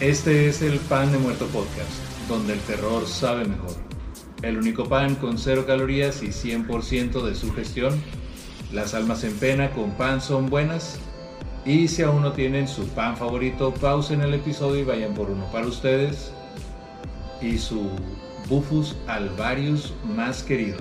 Este 0.00 0.48
es 0.48 0.62
el 0.62 0.78
Pan 0.80 1.12
de 1.12 1.18
Muerto 1.18 1.46
Podcast, 1.46 1.88
donde 2.28 2.54
el 2.54 2.60
terror 2.60 3.06
sabe 3.06 3.44
mejor. 3.44 3.91
El 4.42 4.58
único 4.58 4.88
pan 4.88 5.14
con 5.14 5.38
cero 5.38 5.64
calorías 5.66 6.22
y 6.22 6.28
100% 6.28 7.22
de 7.22 7.34
su 7.36 7.52
gestión. 7.52 8.02
Las 8.72 8.92
almas 8.92 9.22
en 9.22 9.34
pena 9.36 9.70
con 9.70 9.92
pan 9.92 10.20
son 10.20 10.50
buenas. 10.50 10.98
Y 11.64 11.86
si 11.86 12.02
aún 12.02 12.22
no 12.22 12.32
tienen 12.32 12.66
su 12.66 12.88
pan 12.88 13.16
favorito, 13.16 13.72
pausen 13.72 14.20
el 14.20 14.34
episodio 14.34 14.80
y 14.80 14.84
vayan 14.84 15.14
por 15.14 15.30
uno 15.30 15.44
para 15.52 15.66
ustedes. 15.66 16.32
Y 17.40 17.56
su 17.58 17.88
Bufus 18.48 18.96
alvarius 19.06 19.94
más 20.04 20.42
querido. 20.42 20.78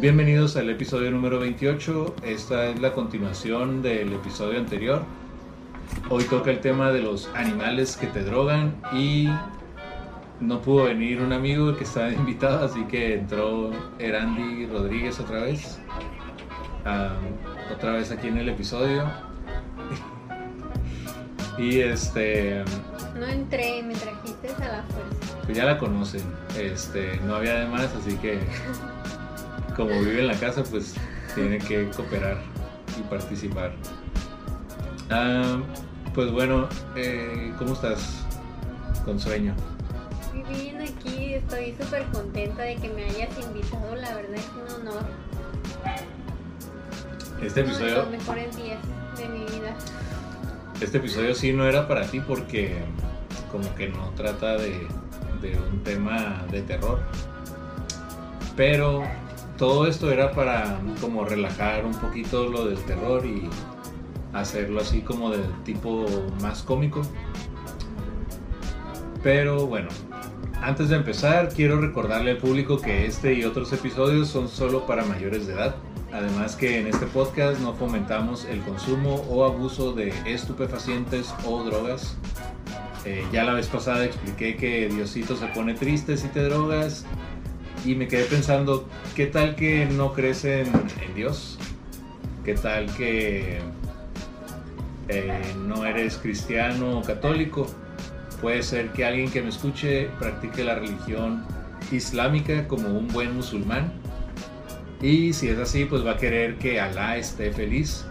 Bienvenidos 0.00 0.56
al 0.56 0.70
episodio 0.70 1.10
número 1.10 1.38
28. 1.38 2.16
Esta 2.22 2.70
es 2.70 2.80
la 2.80 2.94
continuación 2.94 3.82
del 3.82 4.14
episodio 4.14 4.58
anterior 4.58 5.04
Hoy 6.10 6.24
toca 6.24 6.50
el 6.50 6.60
tema 6.60 6.92
de 6.92 7.00
los 7.00 7.30
animales 7.34 7.96
que 7.96 8.06
te 8.06 8.22
drogan 8.22 8.74
y 8.92 9.28
no 10.40 10.60
pudo 10.60 10.84
venir 10.84 11.20
un 11.20 11.32
amigo 11.32 11.76
que 11.76 11.84
estaba 11.84 12.10
invitado, 12.12 12.64
así 12.64 12.84
que 12.84 13.14
entró 13.14 13.70
Erandi 13.98 14.66
Rodríguez 14.66 15.20
otra 15.20 15.42
vez. 15.42 15.78
otra 17.72 17.92
vez 17.92 18.10
aquí 18.10 18.28
en 18.28 18.38
el 18.38 18.48
episodio. 18.48 19.04
y 21.58 21.80
este. 21.80 22.64
No 23.18 23.26
entré, 23.26 23.82
me 23.82 23.94
trajiste 23.94 24.48
a 24.62 24.68
la 24.68 24.82
fuerza. 24.82 25.38
Pues 25.44 25.56
ya 25.56 25.64
la 25.64 25.78
conocen. 25.78 26.22
Este, 26.58 27.20
no 27.26 27.36
había 27.36 27.54
demás, 27.60 27.88
así 27.98 28.16
que 28.16 28.38
como 29.76 29.90
vive 29.90 30.20
en 30.20 30.26
la 30.28 30.38
casa, 30.38 30.64
pues 30.64 30.94
tiene 31.34 31.58
que 31.58 31.88
cooperar 31.90 32.38
y 32.98 33.02
participar. 33.02 33.72
Ah, 35.10 35.58
pues 36.14 36.30
bueno, 36.30 36.68
eh, 36.96 37.52
¿cómo 37.58 37.74
estás? 37.74 38.24
Con 39.04 39.20
sueño. 39.20 39.54
Bien, 40.48 40.82
aquí 40.82 41.34
estoy 41.34 41.74
súper 41.80 42.04
contenta 42.12 42.62
de 42.62 42.76
que 42.76 42.88
me 42.90 43.04
hayas 43.04 43.30
invitado, 43.38 43.96
la 43.96 44.14
verdad 44.14 44.34
es 44.34 44.50
un 44.54 44.88
honor. 44.88 45.02
Este 47.42 47.60
episodio... 47.60 47.86
Uno 47.86 48.10
de 48.10 48.16
los 48.16 48.26
mejores 48.26 48.56
días 48.56 48.78
de 49.16 49.28
mi 49.28 49.40
vida. 49.40 49.74
Este 50.80 50.98
episodio 50.98 51.34
sí 51.34 51.52
no 51.52 51.66
era 51.66 51.88
para 51.88 52.06
ti 52.06 52.20
porque 52.20 52.76
como 53.50 53.74
que 53.74 53.88
no 53.88 54.10
trata 54.10 54.58
de, 54.58 54.86
de 55.40 55.58
un 55.70 55.82
tema 55.82 56.44
de 56.50 56.60
terror. 56.62 57.00
Pero 58.54 59.04
todo 59.56 59.86
esto 59.86 60.10
era 60.10 60.32
para 60.32 60.78
como 61.00 61.24
relajar 61.24 61.86
un 61.86 61.94
poquito 61.94 62.48
lo 62.48 62.66
del 62.66 62.78
terror 62.84 63.24
y 63.24 63.48
hacerlo 64.34 64.80
así 64.80 65.00
como 65.00 65.30
de 65.30 65.42
tipo 65.64 66.04
más 66.42 66.62
cómico. 66.62 67.02
Pero 69.22 69.66
bueno, 69.66 69.88
antes 70.64 70.88
de 70.88 70.96
empezar 70.96 71.50
quiero 71.54 71.78
recordarle 71.78 72.32
al 72.32 72.36
público 72.38 72.80
que 72.80 73.04
este 73.04 73.34
y 73.34 73.44
otros 73.44 73.70
episodios 73.74 74.28
son 74.28 74.48
solo 74.48 74.86
para 74.86 75.04
mayores 75.04 75.46
de 75.46 75.52
edad. 75.52 75.76
Además 76.10 76.56
que 76.56 76.80
en 76.80 76.86
este 76.86 77.06
podcast 77.06 77.60
no 77.60 77.74
fomentamos 77.74 78.46
el 78.46 78.60
consumo 78.60 79.16
o 79.28 79.44
abuso 79.44 79.92
de 79.92 80.12
estupefacientes 80.24 81.34
o 81.44 81.62
drogas. 81.64 82.16
Eh, 83.04 83.22
ya 83.30 83.44
la 83.44 83.52
vez 83.52 83.66
pasada 83.66 84.06
expliqué 84.06 84.56
que 84.56 84.88
Diosito 84.88 85.36
se 85.36 85.46
pone 85.48 85.74
triste 85.74 86.16
si 86.16 86.28
te 86.28 86.42
drogas 86.42 87.04
y 87.84 87.94
me 87.94 88.08
quedé 88.08 88.24
pensando, 88.24 88.88
¿qué 89.14 89.26
tal 89.26 89.56
que 89.56 89.84
no 89.84 90.14
crees 90.14 90.46
en 90.46 90.70
Dios? 91.14 91.58
¿Qué 92.42 92.54
tal 92.54 92.86
que 92.94 93.58
eh, 95.08 95.54
no 95.66 95.84
eres 95.84 96.16
cristiano 96.16 96.98
o 96.98 97.02
católico, 97.02 97.66
puede 98.44 98.62
ser 98.62 98.92
que 98.92 99.06
alguien 99.06 99.30
que 99.30 99.40
me 99.40 99.48
escuche 99.48 100.10
practique 100.18 100.62
la 100.62 100.74
religión 100.74 101.46
islámica 101.90 102.68
como 102.68 102.88
un 102.88 103.08
buen 103.08 103.34
musulmán. 103.34 103.90
Y 105.00 105.32
si 105.32 105.48
es 105.48 105.58
así, 105.58 105.86
pues 105.86 106.04
va 106.04 106.10
a 106.10 106.16
querer 106.18 106.58
que 106.58 106.78
Alá 106.78 107.16
esté 107.16 107.52
feliz. 107.52 108.04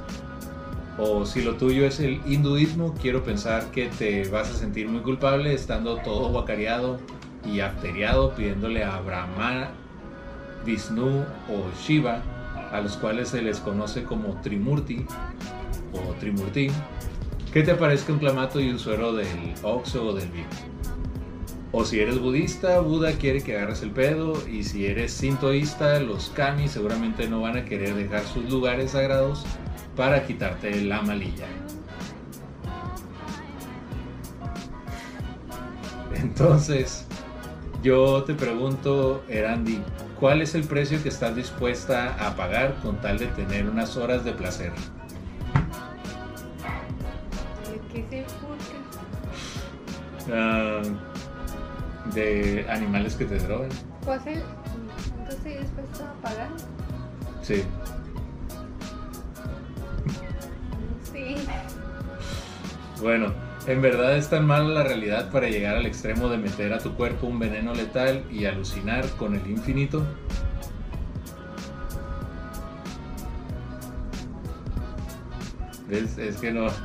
O 0.98 1.28
si 1.28 1.44
lo 1.44 1.54
tuyo 1.58 1.86
es 1.86 2.00
el 2.00 2.20
hinduismo, 2.26 2.96
quiero 3.00 3.24
pensar 3.24 3.70
que 3.70 3.90
te 3.90 4.28
vas 4.30 4.50
a 4.50 4.56
sentir 4.56 4.88
muy 4.88 5.02
culpable 5.02 5.54
estando 5.54 5.98
todo 5.98 6.30
guacareado 6.30 7.00
y 7.46 7.60
afteriado 7.60 8.34
pidiéndole 8.34 8.84
a 8.84 9.00
Brahma, 9.02 9.70
Vishnu 10.66 11.26
o 11.48 11.80
Shiva, 11.80 12.24
a 12.72 12.82
los 12.82 12.98
cuales 12.98 13.30
se 13.30 13.44
les 13.44 13.60
conoce 13.60 14.02
como 14.02 14.42
Trimurti, 14.42 15.06
o 15.94 16.16
Trimurti, 16.20 16.72
¿qué 17.54 17.62
te 17.62 17.76
parezca 17.76 18.12
un 18.12 18.20
clamato 18.20 18.60
y 18.60 18.70
un 18.70 18.80
suero 18.80 19.14
del 19.14 19.54
Oxo 19.62 20.08
o 20.08 20.14
del 20.14 20.28
Vic? 20.30 20.48
O 21.72 21.86
si 21.86 22.00
eres 22.00 22.20
budista, 22.20 22.80
Buda 22.80 23.14
quiere 23.14 23.42
que 23.42 23.56
agarres 23.56 23.82
el 23.84 23.92
pedo. 23.92 24.34
Y 24.48 24.64
si 24.64 24.86
eres 24.86 25.14
sintoísta, 25.14 26.00
los 26.00 26.30
kami 26.30 26.68
seguramente 26.68 27.28
no 27.28 27.42
van 27.42 27.58
a 27.58 27.66
querer 27.66 27.96
dejar 27.96 28.24
sus 28.26 28.50
lugares 28.50 28.92
sagrados 28.92 29.44
para 29.96 30.26
quitarte 30.26 30.82
la 30.82 31.02
malilla. 31.02 31.48
Entonces, 36.16 37.06
yo 37.84 38.24
te 38.24 38.34
pregunto, 38.34 39.24
Erandi, 39.28 39.80
¿cuál 40.20 40.42
es 40.42 40.56
el 40.56 40.64
precio 40.64 41.02
que 41.02 41.10
estás 41.10 41.36
dispuesta 41.36 42.16
a 42.20 42.36
pagar 42.36 42.76
con 42.82 43.02
tal 43.02 43.20
de 43.20 43.28
tener 43.28 43.68
unas 43.68 43.98
horas 43.98 44.24
de 44.24 44.32
placer? 44.32 44.72
De 52.14 52.66
animales 52.70 53.16
que 53.16 53.26
te 53.26 53.38
drogan. 53.40 53.70
Pues 54.04 54.22
entonces 54.26 55.62
dispuesto 55.62 56.04
a 56.04 56.22
pagar. 56.22 56.50
Sí. 57.42 57.64
Sí. 61.12 61.36
Bueno, 63.02 63.34
en 63.68 63.82
verdad 63.82 64.18
es 64.18 64.30
tan 64.30 64.46
mala 64.46 64.70
la 64.70 64.84
realidad 64.84 65.32
para 65.32 65.48
llegar 65.48 65.76
al 65.76 65.86
extremo 65.86 66.30
de 66.30 66.38
meter 66.38 66.74
a 66.74 66.80
tu 66.80 66.94
cuerpo 66.96 67.28
un 67.28 67.40
veneno 67.40 67.74
letal 67.74 68.24
y 68.32 68.46
alucinar 68.46 69.08
con 69.12 69.36
el 69.36 69.46
infinito. 69.50 70.06
¿Ves? 75.88 76.18
Es 76.18 76.38
que 76.38 76.52
no. 76.52 76.68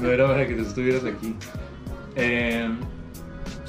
No 0.00 0.08
era 0.08 0.26
para 0.26 0.46
que 0.46 0.54
tú 0.54 0.62
estuvieras 0.62 1.04
aquí. 1.04 1.34
Eh, 2.16 2.68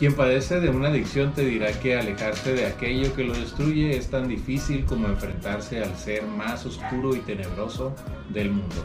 quien 0.01 0.15
padece 0.15 0.59
de 0.59 0.69
una 0.69 0.87
adicción 0.87 1.31
te 1.33 1.45
dirá 1.45 1.71
que 1.79 1.95
alejarse 1.95 2.53
de 2.53 2.65
aquello 2.65 3.13
que 3.15 3.23
lo 3.23 3.33
destruye 3.33 3.95
es 3.95 4.09
tan 4.09 4.27
difícil 4.27 4.83
como 4.85 5.07
enfrentarse 5.07 5.83
al 5.83 5.95
ser 5.95 6.23
más 6.23 6.65
oscuro 6.65 7.15
y 7.15 7.19
tenebroso 7.19 7.95
del 8.29 8.49
mundo. 8.49 8.83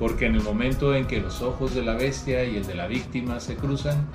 Porque 0.00 0.26
en 0.26 0.34
el 0.34 0.42
momento 0.42 0.96
en 0.96 1.06
que 1.06 1.20
los 1.20 1.42
ojos 1.42 1.76
de 1.76 1.82
la 1.82 1.94
bestia 1.94 2.44
y 2.44 2.56
el 2.56 2.66
de 2.66 2.74
la 2.74 2.88
víctima 2.88 3.38
se 3.38 3.54
cruzan, 3.54 4.08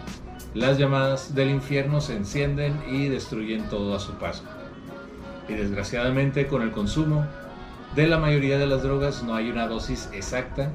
las 0.53 0.78
llamadas 0.78 1.34
del 1.34 1.49
infierno 1.49 2.01
se 2.01 2.17
encienden 2.17 2.78
y 2.91 3.07
destruyen 3.07 3.69
todo 3.69 3.95
a 3.95 3.99
su 4.01 4.11
paso. 4.16 4.44
Y 5.47 5.53
desgraciadamente 5.53 6.47
con 6.47 6.61
el 6.61 6.72
consumo 6.72 7.25
de 7.96 8.05
la 8.05 8.17
mayoría 8.17 8.58
de 8.58 8.67
las 8.67 8.84
drogas 8.84 9.23
no 9.23 9.34
hay 9.34 9.49
una 9.49 9.67
dosis 9.67 10.09
exacta 10.11 10.73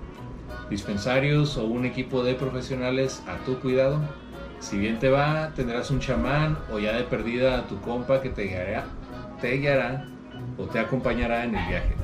dispensarios 0.72 1.56
o 1.56 1.64
un 1.64 1.84
equipo 1.84 2.24
de 2.24 2.34
profesionales 2.34 3.22
a 3.28 3.36
tu 3.44 3.60
cuidado. 3.60 4.00
Si 4.58 4.78
bien 4.78 4.98
te 4.98 5.10
va, 5.10 5.52
tendrás 5.54 5.90
un 5.90 6.00
chamán 6.00 6.58
o 6.72 6.78
ya 6.78 6.92
de 6.96 7.04
perdida 7.04 7.58
a 7.58 7.66
tu 7.66 7.80
compa 7.80 8.20
que 8.22 8.30
te 8.30 8.44
guiará, 8.44 8.86
te 9.40 9.52
guiará 9.58 10.06
o 10.56 10.64
te 10.64 10.78
acompañará 10.78 11.44
en 11.44 11.54
el 11.54 11.68
viaje. 11.68 11.94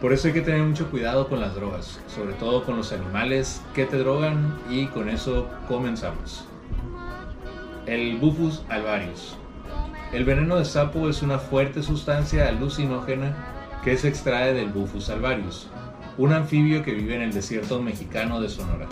Por 0.00 0.12
eso 0.12 0.28
hay 0.28 0.34
que 0.34 0.40
tener 0.40 0.62
mucho 0.62 0.90
cuidado 0.90 1.28
con 1.28 1.40
las 1.40 1.54
drogas, 1.54 2.00
sobre 2.08 2.32
todo 2.34 2.64
con 2.64 2.76
los 2.76 2.92
animales 2.92 3.62
que 3.74 3.84
te 3.84 3.98
drogan 3.98 4.58
y 4.68 4.86
con 4.86 5.08
eso 5.08 5.48
comenzamos. 5.68 6.46
El 7.86 8.16
Bufus 8.16 8.62
alvarius. 8.68 9.36
El 10.12 10.24
veneno 10.24 10.56
de 10.56 10.64
sapo 10.64 11.08
es 11.08 11.22
una 11.22 11.38
fuerte 11.38 11.82
sustancia 11.82 12.48
alucinógena 12.48 13.36
que 13.84 13.96
se 13.96 14.08
extrae 14.08 14.54
del 14.54 14.70
Bufus 14.70 15.10
alvarius, 15.10 15.68
un 16.18 16.32
anfibio 16.32 16.82
que 16.82 16.92
vive 16.92 17.16
en 17.16 17.22
el 17.22 17.32
desierto 17.32 17.80
mexicano 17.82 18.40
de 18.40 18.48
Sonora. 18.48 18.86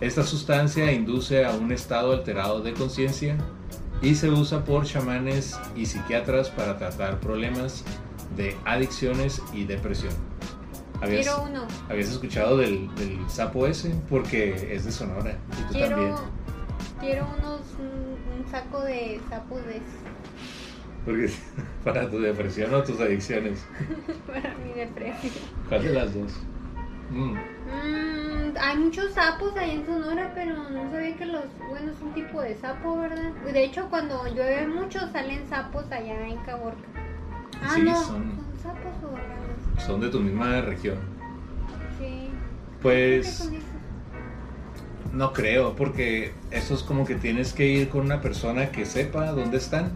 Esta 0.00 0.22
sustancia 0.24 0.90
induce 0.92 1.44
a 1.44 1.52
un 1.52 1.70
estado 1.72 2.12
alterado 2.12 2.60
de 2.60 2.72
conciencia 2.74 3.36
y 4.00 4.14
se 4.16 4.30
usa 4.30 4.64
por 4.64 4.84
chamanes 4.84 5.58
y 5.76 5.86
psiquiatras 5.86 6.50
para 6.50 6.76
tratar 6.76 7.20
problemas 7.20 7.84
de 8.36 8.56
adicciones 8.64 9.40
y 9.52 9.64
depresión. 9.64 10.12
¿Habías, 11.00 11.26
Quiero 11.26 11.42
uno. 11.42 11.66
¿habías 11.88 12.08
escuchado 12.10 12.56
del, 12.56 12.92
del 12.96 13.18
sapo 13.28 13.66
ese? 13.66 13.94
Porque 14.08 14.74
es 14.74 14.84
de 14.84 14.92
Sonora. 14.92 15.36
Y 15.52 15.62
tú 15.64 15.72
Quiero, 15.72 15.88
también. 15.96 16.14
quiero 17.00 17.26
unos, 17.38 17.60
un, 17.78 18.38
un 18.44 18.50
saco 18.50 18.80
de 18.82 19.20
sapos 19.28 19.64
de 19.66 19.80
Porque 21.04 21.30
para 21.84 22.08
tu 22.08 22.18
depresión 22.20 22.72
o 22.74 22.82
tus 22.82 23.00
adicciones. 23.00 23.64
para 24.26 24.54
mi 24.64 24.72
depresión. 24.72 25.32
¿Cuál 25.68 25.82
de 25.84 25.92
las 25.92 26.14
dos? 26.14 26.32
Mm, 27.10 27.34
Mm, 27.72 28.54
hay 28.60 28.76
muchos 28.76 29.12
sapos 29.14 29.56
ahí 29.56 29.70
en 29.76 29.86
Sonora, 29.86 30.32
pero 30.34 30.68
no 30.68 30.90
sabía 30.90 31.16
que 31.16 31.24
los, 31.26 31.44
bueno, 31.70 31.90
es 31.92 32.00
un 32.02 32.12
tipo 32.12 32.40
de 32.42 32.54
sapo, 32.56 32.98
¿verdad? 32.98 33.32
De 33.50 33.64
hecho, 33.64 33.86
cuando 33.88 34.26
llueve 34.26 34.66
mucho 34.68 34.98
salen 35.10 35.48
sapos 35.48 35.84
allá 35.90 36.26
en 36.28 36.36
Caborca. 36.38 36.76
Ah, 37.62 37.72
Sí, 37.74 37.82
no, 37.82 37.94
son- 37.96 38.36
son 38.36 38.46
sapos 38.62 38.92
o 39.10 39.16
ranas. 39.16 39.84
son 39.86 40.00
de 40.00 40.08
tu 40.10 40.20
misma 40.20 40.60
región. 40.60 40.98
Sí. 41.98 42.28
Pues 42.82 43.48
no 45.12 45.32
creo, 45.32 45.74
porque 45.76 46.34
eso 46.50 46.74
es 46.74 46.82
como 46.82 47.04
que 47.06 47.14
tienes 47.14 47.52
que 47.52 47.66
ir 47.66 47.88
con 47.88 48.02
una 48.02 48.20
persona 48.20 48.70
que 48.70 48.84
sepa 48.84 49.32
dónde 49.32 49.58
están, 49.58 49.92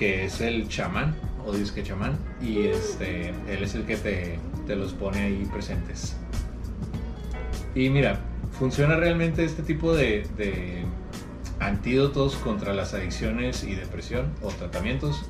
que 0.00 0.24
es 0.24 0.40
el 0.40 0.66
chamán 0.66 1.14
o 1.44 1.52
disque 1.52 1.82
chamán, 1.82 2.16
y 2.40 2.68
este, 2.68 3.34
él 3.48 3.62
es 3.62 3.74
el 3.74 3.84
que 3.84 3.96
te, 3.96 4.38
te 4.66 4.74
los 4.74 4.94
pone 4.94 5.20
ahí 5.20 5.46
presentes. 5.52 6.16
Y 7.74 7.90
mira, 7.90 8.18
funciona 8.58 8.96
realmente 8.96 9.44
este 9.44 9.62
tipo 9.62 9.92
de, 9.92 10.26
de 10.38 10.86
antídotos 11.58 12.36
contra 12.36 12.72
las 12.72 12.94
adicciones 12.94 13.62
y 13.62 13.74
depresión 13.74 14.32
o 14.40 14.48
tratamientos. 14.48 15.26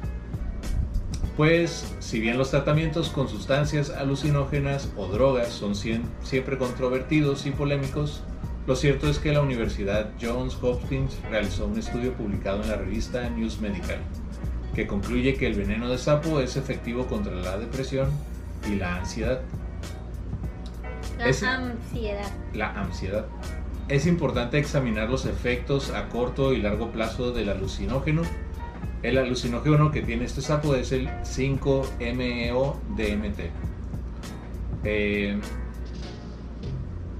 Pues, 1.37 1.93
si 1.99 2.21
bien 2.21 2.39
los 2.39 2.51
tratamientos 2.51 3.09
con 3.09 3.29
sustancias 3.29 3.91
alucinógenas 3.91 4.93
o 4.97 5.09
drogas 5.09 5.49
son 5.49 5.75
siempre 5.75 6.59
controvertidos 6.59 7.45
y 7.47 7.51
polémicos, 7.51 8.23
lo 8.69 8.77
cierto 8.77 9.09
es 9.11 9.19
que 9.19 9.33
la 9.33 9.41
Universidad 9.41 10.11
Johns 10.23 10.57
Hopkins 10.63 11.19
realizó 11.29 11.67
un 11.67 11.77
estudio 11.77 12.13
publicado 12.13 12.63
en 12.63 12.69
la 12.69 12.77
revista 12.77 13.29
News 13.31 13.61
Medical, 13.61 13.99
que 14.75 14.87
concluye 14.87 15.35
que 15.35 15.47
el 15.47 15.55
veneno 15.55 15.89
de 15.89 15.97
sapo 15.99 16.41
es 16.41 16.57
efectivo 16.57 17.07
contra 17.07 17.35
la 17.35 17.59
depresión 17.59 18.09
y 18.71 18.77
la 18.77 18.97
ansiedad. 18.97 19.41
La 21.19 21.27
ansiedad. 21.27 22.31
La 22.55 22.73
ansiedad. 22.73 23.27
Es 23.89 24.07
importante 24.07 24.59
examinar 24.59 25.11
los 25.11 25.27
efectos 25.27 25.91
a 25.91 26.09
corto 26.09 26.53
y 26.53 26.63
largo 26.63 26.93
plazo 26.93 27.33
del 27.33 27.49
alucinógeno. 27.49 28.23
El 29.03 29.19
alucinógeno 29.19 29.91
que 29.91 30.03
tiene 30.03 30.27
este 30.27 30.43
sapo 30.43 30.77
es 30.77 30.93
el 30.93 31.09
5-MeO-DMT. 31.09 33.51
Eh, 34.85 35.41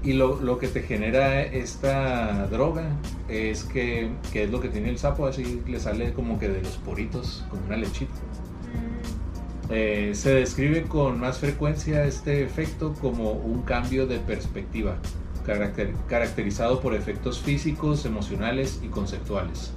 y 0.03 0.13
lo, 0.13 0.39
lo 0.41 0.57
que 0.57 0.67
te 0.67 0.81
genera 0.81 1.41
esta 1.43 2.47
droga 2.47 2.89
es 3.29 3.63
que, 3.63 4.09
que 4.33 4.43
es 4.45 4.49
lo 4.51 4.59
que 4.59 4.69
tiene 4.69 4.89
el 4.89 4.97
sapo, 4.97 5.27
así 5.27 5.61
le 5.67 5.79
sale 5.79 6.13
como 6.13 6.39
que 6.39 6.49
de 6.49 6.61
los 6.61 6.77
poritos, 6.77 7.43
como 7.49 7.63
una 7.65 7.77
lechita. 7.77 8.13
Mm, 8.13 9.71
Eh, 9.73 10.11
se 10.15 10.33
describe 10.33 10.83
con 10.83 11.19
más 11.19 11.37
frecuencia 11.37 12.03
este 12.03 12.43
efecto 12.43 12.93
como 12.99 13.31
un 13.31 13.61
cambio 13.61 14.05
de 14.05 14.17
perspectiva, 14.19 14.97
caracter- 15.45 15.93
caracterizado 16.09 16.81
por 16.81 16.93
efectos 16.93 17.39
físicos, 17.39 18.05
emocionales 18.05 18.81
y 18.83 18.87
conceptuales. 18.87 19.71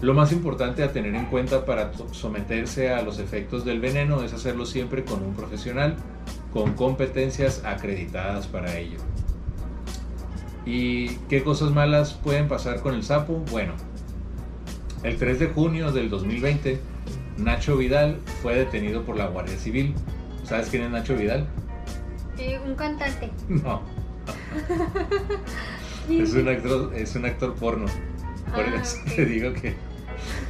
Lo 0.00 0.14
más 0.14 0.32
importante 0.32 0.82
a 0.82 0.92
tener 0.92 1.14
en 1.14 1.26
cuenta 1.26 1.64
para 1.64 1.90
someterse 2.12 2.90
a 2.92 3.02
los 3.02 3.18
efectos 3.18 3.64
del 3.64 3.80
veneno 3.80 4.22
es 4.22 4.32
hacerlo 4.32 4.64
siempre 4.66 5.02
con 5.02 5.22
un 5.22 5.34
profesional 5.34 5.96
con 6.52 6.74
competencias 6.74 7.62
acreditadas 7.64 8.46
para 8.46 8.76
ello. 8.78 8.98
¿Y 10.66 11.08
qué 11.28 11.42
cosas 11.42 11.70
malas 11.72 12.14
pueden 12.14 12.48
pasar 12.48 12.80
con 12.80 12.94
el 12.94 13.02
sapo? 13.02 13.44
Bueno, 13.50 13.72
el 15.02 15.16
3 15.18 15.38
de 15.38 15.46
junio 15.48 15.92
del 15.92 16.08
2020, 16.08 16.80
Nacho 17.38 17.76
Vidal 17.76 18.18
fue 18.42 18.54
detenido 18.56 19.02
por 19.02 19.16
la 19.16 19.26
Guardia 19.26 19.56
Civil. 19.58 19.94
¿Sabes 20.44 20.68
quién 20.68 20.82
es 20.84 20.90
Nacho 20.90 21.16
Vidal? 21.16 21.46
eh, 22.38 22.58
un 22.66 22.74
cantante. 22.74 23.30
No, 23.48 23.82
es 26.10 26.32
un 26.34 26.48
actor, 26.48 26.92
es 26.94 27.14
un 27.14 27.24
actor 27.26 27.54
porno. 27.54 27.86
Por 28.54 28.64
Ah, 28.64 28.80
eso 28.80 28.98
ok. 29.06 29.14
te 29.16 29.24
digo 29.26 29.52
que 29.52 29.74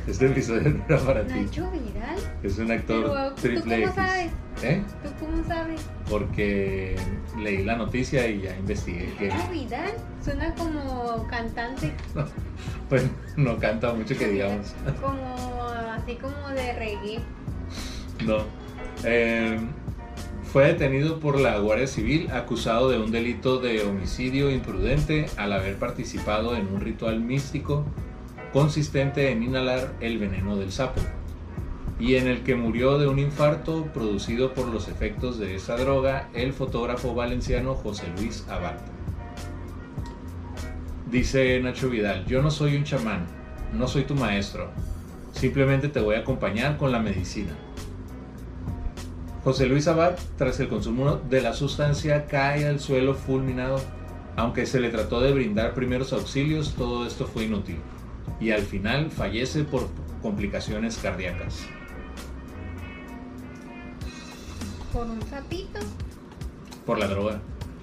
este 0.07 0.27
episodio 0.27 0.71
no 0.71 0.85
era 0.89 0.99
para 0.99 1.27
ti. 1.27 1.35
Nacho 1.35 1.71
Vidal. 1.71 2.17
Es 2.43 2.59
un 2.59 2.71
actor 2.71 3.03
Pero, 3.03 3.35
¿tú 3.35 3.43
triple 3.43 3.63
cómo 3.63 3.87
X. 3.87 3.95
sabes? 3.95 4.33
¿Eh? 4.63 4.83
¿Tú 5.03 5.25
cómo 5.25 5.45
sabes? 5.45 5.81
Porque 6.09 6.97
leí 7.39 7.65
la 7.65 7.77
noticia 7.77 8.29
y 8.29 8.43
ya 8.43 8.57
investigué 8.57 9.13
que 9.19 9.29
Nacho 9.29 9.51
Vidal 9.51 9.93
suena 10.23 10.55
como 10.55 11.27
cantante, 11.29 11.93
pues, 12.89 13.05
no 13.37 13.59
canta 13.59 13.93
mucho 13.93 14.17
que 14.17 14.29
digamos. 14.29 14.75
como 15.03 15.65
así 15.93 16.17
como 16.17 16.49
de 16.51 16.73
reggae. 16.75 17.21
No. 18.25 18.39
Eh, 19.05 19.59
fue 20.55 20.67
detenido 20.67 21.19
por 21.19 21.41
la 21.41 21.59
Guardia 21.59 21.89
Civil 21.89 22.31
acusado 22.31 22.89
de 22.89 22.99
un 22.99 23.11
delito 23.11 23.59
de 23.59 23.83
homicidio 23.83 24.51
imprudente 24.51 25.27
al 25.37 25.53
haber 25.53 25.77
participado 25.79 26.55
en 26.55 26.69
un 26.69 26.81
ritual 26.81 27.21
místico 27.21 27.85
consistente 28.55 29.33
en 29.33 29.43
inhalar 29.43 29.95
el 29.99 30.17
veneno 30.17 30.57
del 30.57 30.71
sapo 30.71 31.01
y 31.99 32.15
en 32.15 32.29
el 32.29 32.45
que 32.45 32.55
murió 32.55 32.99
de 32.99 33.09
un 33.09 33.19
infarto 33.19 33.87
producido 33.87 34.55
por 34.55 34.69
los 34.69 34.87
efectos 34.87 35.41
de 35.41 35.57
esa 35.57 35.77
droga 35.77 36.29
el 36.35 36.53
fotógrafo 36.53 37.17
valenciano 37.17 37.75
José 37.75 38.05
Luis 38.17 38.47
Abad. 38.49 38.77
Dice 41.11 41.61
Nacho 41.61 41.91
Vidal, 41.91 42.27
yo 42.27 42.43
no 42.43 42.53
soy 42.53 42.77
un 42.77 42.85
chamán, 42.85 43.27
no 43.73 43.89
soy 43.89 44.05
tu 44.05 44.15
maestro, 44.15 44.71
simplemente 45.33 45.89
te 45.89 45.99
voy 45.99 46.15
a 46.15 46.21
acompañar 46.21 46.77
con 46.77 46.93
la 46.93 47.01
medicina. 47.01 47.57
José 49.43 49.67
Luis 49.67 49.89
Abad, 49.89 50.15
tras 50.39 50.61
el 50.61 50.69
consumo 50.69 51.17
de 51.29 51.43
la 51.43 51.55
sustancia, 51.55 52.27
cae 52.27 52.69
al 52.69 52.79
suelo 52.79 53.15
fulminado. 53.15 53.81
Aunque 54.37 54.65
se 54.67 54.81
le 54.81 54.91
trató 54.91 55.21
de 55.21 55.33
brindar 55.33 55.75
primeros 55.75 56.13
auxilios, 56.13 56.75
todo 56.75 57.05
esto 57.05 57.27
fue 57.27 57.45
inútil. 57.45 57.77
Y 58.41 58.51
al 58.51 58.63
final 58.63 59.11
fallece 59.11 59.65
por 59.65 59.89
complicaciones 60.23 60.97
cardíacas. 60.99 61.61
Por 64.93 65.07
un 65.07 65.23
sapito. 65.23 65.81
Por 66.87 66.99
la 66.99 67.09
droga. 67.09 67.41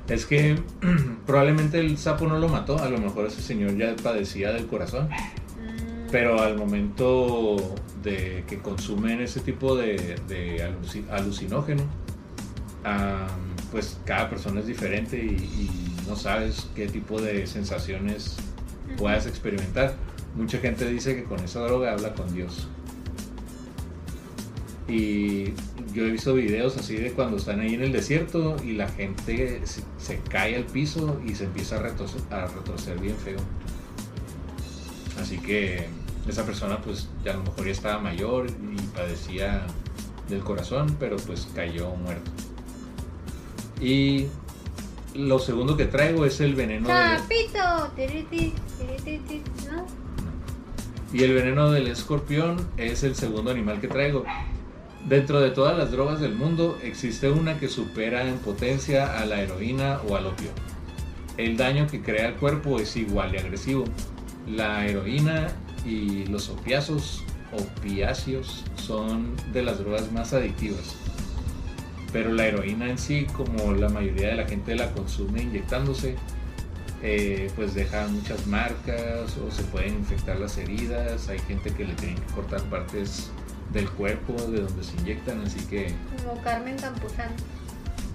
Es 0.07 0.25
que 0.25 0.55
probablemente 1.25 1.79
el 1.79 1.98
sapo 1.98 2.27
no 2.27 2.38
lo 2.39 2.48
mató, 2.48 2.77
a 2.79 2.89
lo 2.89 2.98
mejor 3.00 3.27
ese 3.27 3.41
señor 3.41 3.75
ya 3.77 3.95
padecía 4.01 4.51
del 4.51 4.67
corazón. 4.67 5.07
Mm, 5.10 6.10
Pero 6.12 6.41
al 6.41 6.57
momento 6.57 7.57
de 8.03 8.43
que 8.48 8.60
consumen 8.60 9.21
ese 9.21 9.39
tipo 9.41 9.75
de, 9.75 10.15
de 10.27 10.67
aluci- 10.67 11.07
alucinógeno, 11.10 11.83
am, 12.83 13.27
pues 13.71 14.00
cada 14.05 14.29
persona 14.29 14.60
es 14.60 14.67
diferente 14.67 15.17
y, 15.17 15.29
y 15.29 15.95
no 16.07 16.15
sabes 16.15 16.67
qué 16.75 16.88
tipo 16.88 17.21
de 17.21 17.45
sensaciones 17.48 18.38
puedas 18.98 19.27
experimentar. 19.27 19.93
Mucha 20.35 20.59
gente 20.59 20.88
dice 20.89 21.15
que 21.15 21.23
con 21.23 21.39
esa 21.39 21.59
droga 21.61 21.93
habla 21.93 22.13
con 22.13 22.33
Dios. 22.33 22.67
Y 24.88 25.53
yo 25.93 26.05
he 26.05 26.11
visto 26.11 26.33
videos 26.33 26.77
así 26.77 26.95
de 26.95 27.11
cuando 27.11 27.38
están 27.38 27.59
ahí 27.59 27.75
en 27.75 27.81
el 27.81 27.91
desierto 27.91 28.57
y 28.63 28.73
la 28.73 28.88
gente 28.89 29.61
se, 29.65 29.83
se 29.97 30.19
cae 30.29 30.55
al 30.55 30.65
piso 30.65 31.21
y 31.25 31.35
se 31.35 31.45
empieza 31.45 31.77
a 31.77 31.83
retorcer, 31.83 32.21
a 32.29 32.47
retorcer 32.47 33.00
bien 33.00 33.15
feo. 33.15 33.39
Así 35.19 35.38
que 35.38 35.88
esa 36.27 36.45
persona 36.45 36.81
pues 36.81 37.09
ya 37.23 37.31
a 37.31 37.38
lo 37.38 37.43
mejor 37.43 37.65
ya 37.65 37.71
estaba 37.71 38.00
mayor 38.00 38.47
y 38.50 38.81
padecía 38.95 39.65
del 40.29 40.41
corazón, 40.41 40.95
pero 41.00 41.17
pues 41.17 41.47
cayó 41.53 41.89
muerto. 41.95 42.31
Y 43.79 44.27
lo 45.15 45.39
segundo 45.39 45.75
que 45.75 45.85
traigo 45.85 46.25
es 46.25 46.39
el 46.39 46.55
veneno 46.55 46.88
del... 46.88 47.21
Tiriti, 47.95 48.53
¿no? 49.69 50.00
Y 51.13 51.23
el 51.23 51.33
veneno 51.33 51.69
del 51.71 51.87
escorpión 51.87 52.57
es 52.77 53.03
el 53.03 53.15
segundo 53.15 53.51
animal 53.51 53.81
que 53.81 53.87
traigo. 53.87 54.23
Dentro 55.07 55.41
de 55.41 55.49
todas 55.49 55.77
las 55.77 55.91
drogas 55.91 56.21
del 56.21 56.35
mundo 56.35 56.77
existe 56.83 57.29
una 57.29 57.59
que 57.59 57.67
supera 57.67 58.27
en 58.27 58.37
potencia 58.37 59.19
a 59.19 59.25
la 59.25 59.41
heroína 59.41 59.99
o 60.07 60.15
al 60.15 60.27
opio. 60.27 60.49
El 61.37 61.57
daño 61.57 61.87
que 61.87 62.01
crea 62.01 62.29
el 62.29 62.35
cuerpo 62.35 62.79
es 62.79 62.95
igual 62.95 63.31
de 63.31 63.39
agresivo. 63.39 63.83
La 64.47 64.85
heroína 64.85 65.47
y 65.85 66.25
los 66.27 66.49
opiáceos, 66.49 67.23
opiáceos 67.51 68.63
son 68.75 69.35
de 69.51 69.63
las 69.63 69.79
drogas 69.79 70.11
más 70.11 70.33
adictivas. 70.33 70.95
Pero 72.13 72.31
la 72.33 72.47
heroína 72.47 72.89
en 72.89 72.97
sí, 72.97 73.25
como 73.35 73.73
la 73.73 73.89
mayoría 73.89 74.29
de 74.29 74.35
la 74.35 74.47
gente 74.47 74.75
la 74.75 74.91
consume 74.91 75.43
inyectándose, 75.43 76.15
eh, 77.03 77.50
pues 77.55 77.74
deja 77.74 78.08
muchas 78.08 78.46
marcas 78.48 79.38
o 79.38 79.50
se 79.51 79.63
pueden 79.63 79.96
infectar 79.96 80.39
las 80.39 80.58
heridas. 80.58 81.29
Hay 81.29 81.39
gente 81.39 81.72
que 81.74 81.86
le 81.86 81.93
tienen 81.96 82.17
que 82.17 82.34
cortar 82.34 82.62
partes 82.63 83.31
del 83.74 83.89
cuerpo 83.89 84.34
de 84.34 84.62
donde 84.62 84.84
se 84.84 84.96
inyectan, 84.98 85.41
así 85.41 85.60
que... 85.65 85.93
Como 86.24 86.41
Carmen 86.41 86.77
Campuzano. 86.77 87.31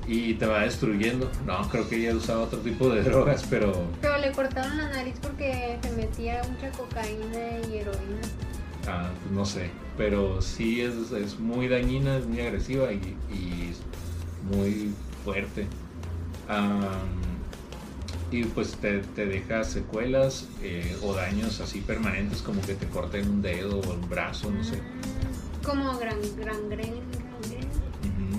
Y 0.07 0.35
te 0.35 0.47
va 0.47 0.61
destruyendo. 0.61 1.31
No, 1.45 1.69
creo 1.69 1.89
que 1.89 1.97
ella 1.97 2.15
usaba 2.15 2.43
otro 2.43 2.61
tipo 2.61 2.89
de 2.91 3.03
drogas, 3.05 3.45
pero... 3.49 3.73
Pero 4.01 4.19
le 4.19 4.31
cortaron 4.33 4.77
la 4.77 4.89
nariz 4.91 5.17
porque 5.21 5.79
se 5.83 5.91
metía 5.93 6.43
mucha 6.49 6.71
cocaína 6.71 7.67
y 7.69 7.79
heroína. 7.79 8.21
Ah, 8.87 9.11
pues 9.23 9.35
no 9.35 9.45
sé. 9.45 9.71
Pero 9.97 10.41
sí 10.41 10.83
es, 10.83 11.11
es 11.11 11.41
muy 11.41 11.67
dañina, 11.67 12.19
es 12.19 12.27
muy 12.27 12.41
agresiva 12.41 12.93
y, 12.93 13.17
y 13.31 13.75
muy 14.55 14.93
fuerte. 15.25 15.67
Y 18.31 18.45
pues 18.45 18.73
te, 18.73 18.99
te 19.01 19.27
deja 19.27 19.65
secuelas 19.65 20.49
eh, 20.63 20.97
o 21.03 21.15
daños 21.15 21.61
así 21.61 21.81
permanentes 21.81 22.43
como 22.43 22.61
que 22.63 22.75
te 22.75 22.87
corten 22.87 23.29
un 23.29 23.43
dedo 23.43 23.81
o 23.81 23.95
un 23.95 24.09
brazo, 24.09 24.51
no 24.51 24.63
sé. 24.65 24.81
Como 25.65 25.97
gran, 25.99 26.19
gran, 26.37 26.69
gran, 26.69 26.91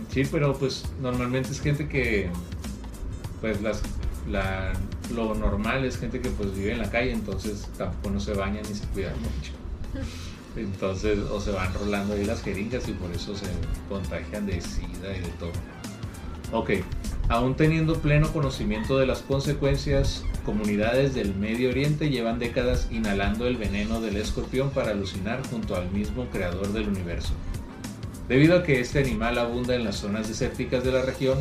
Sí, 0.10 0.24
pero 0.32 0.58
pues 0.58 0.86
normalmente 1.02 1.52
es 1.52 1.62
gente 1.62 1.88
que, 1.88 2.30
pues 3.42 3.62
las, 3.62 3.82
la, 4.28 4.74
lo 5.14 5.36
normal 5.36 5.86
es 5.86 5.98
gente 5.98 6.22
que 6.22 6.30
pues 6.30 6.56
vive 6.56 6.72
en 6.72 6.80
la 6.80 6.90
calle, 6.90 7.12
entonces 7.12 7.70
tampoco 7.78 8.12
no 8.12 8.20
se 8.20 8.34
baña 8.34 8.62
ni 8.62 8.74
se 8.74 8.86
cuida 8.88 9.12
mucho. 9.12 9.54
Entonces, 10.56 11.20
o 11.20 11.40
se 11.40 11.52
van 11.52 11.72
rolando 11.76 12.16
ahí 12.16 12.26
las 12.26 12.42
jeringas 12.42 12.88
y 12.90 12.94
por 12.94 13.12
eso 13.12 13.36
se 13.36 13.46
contagian 13.88 14.48
de 14.48 14.60
sida 14.60 15.16
y 15.16 15.20
de 15.20 15.30
todo. 15.40 15.52
Ok, 16.52 16.72
aún 17.30 17.56
teniendo 17.56 18.00
pleno 18.00 18.32
conocimiento 18.32 18.98
de 18.98 19.06
las 19.06 19.22
consecuencias, 19.22 20.24
comunidades 20.46 21.14
del 21.14 21.36
Medio 21.36 21.70
Oriente 21.70 22.10
llevan 22.10 22.40
décadas 22.40 22.88
inhalando 22.90 23.48
el 23.48 23.58
veneno 23.58 24.00
del 24.00 24.18
escorpión 24.18 24.70
para 24.70 24.92
alucinar 24.92 25.46
junto 25.48 25.76
al 25.76 25.92
mismo 25.92 26.28
creador 26.28 26.72
del 26.72 26.88
universo. 26.88 27.34
Debido 28.30 28.58
a 28.58 28.64
que 28.64 28.80
este 28.80 29.00
animal 29.00 29.38
abunda 29.38 29.76
en 29.76 29.84
las 29.84 29.98
zonas 29.98 30.28
desérticas 30.28 30.84
de 30.84 30.92
la 30.92 31.02
región, 31.02 31.38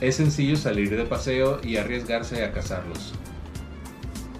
es 0.00 0.16
sencillo 0.16 0.56
salir 0.56 0.96
de 0.96 1.04
paseo 1.04 1.60
y 1.62 1.76
arriesgarse 1.76 2.44
a 2.44 2.52
cazarlos. 2.52 3.14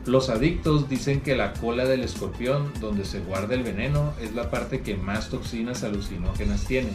Los 0.07 0.31
adictos 0.31 0.89
dicen 0.89 1.21
que 1.21 1.37
la 1.37 1.53
cola 1.53 1.85
del 1.85 2.03
escorpión, 2.03 2.73
donde 2.81 3.05
se 3.05 3.21
guarda 3.21 3.55
el 3.55 3.63
veneno, 3.63 4.15
es 4.23 4.35
la 4.35 4.51
parte 4.51 4.81
que 4.81 4.97
más 4.97 5.29
toxinas 5.29 5.85
alucinógenas 5.85 6.65
tiene. 6.65 6.91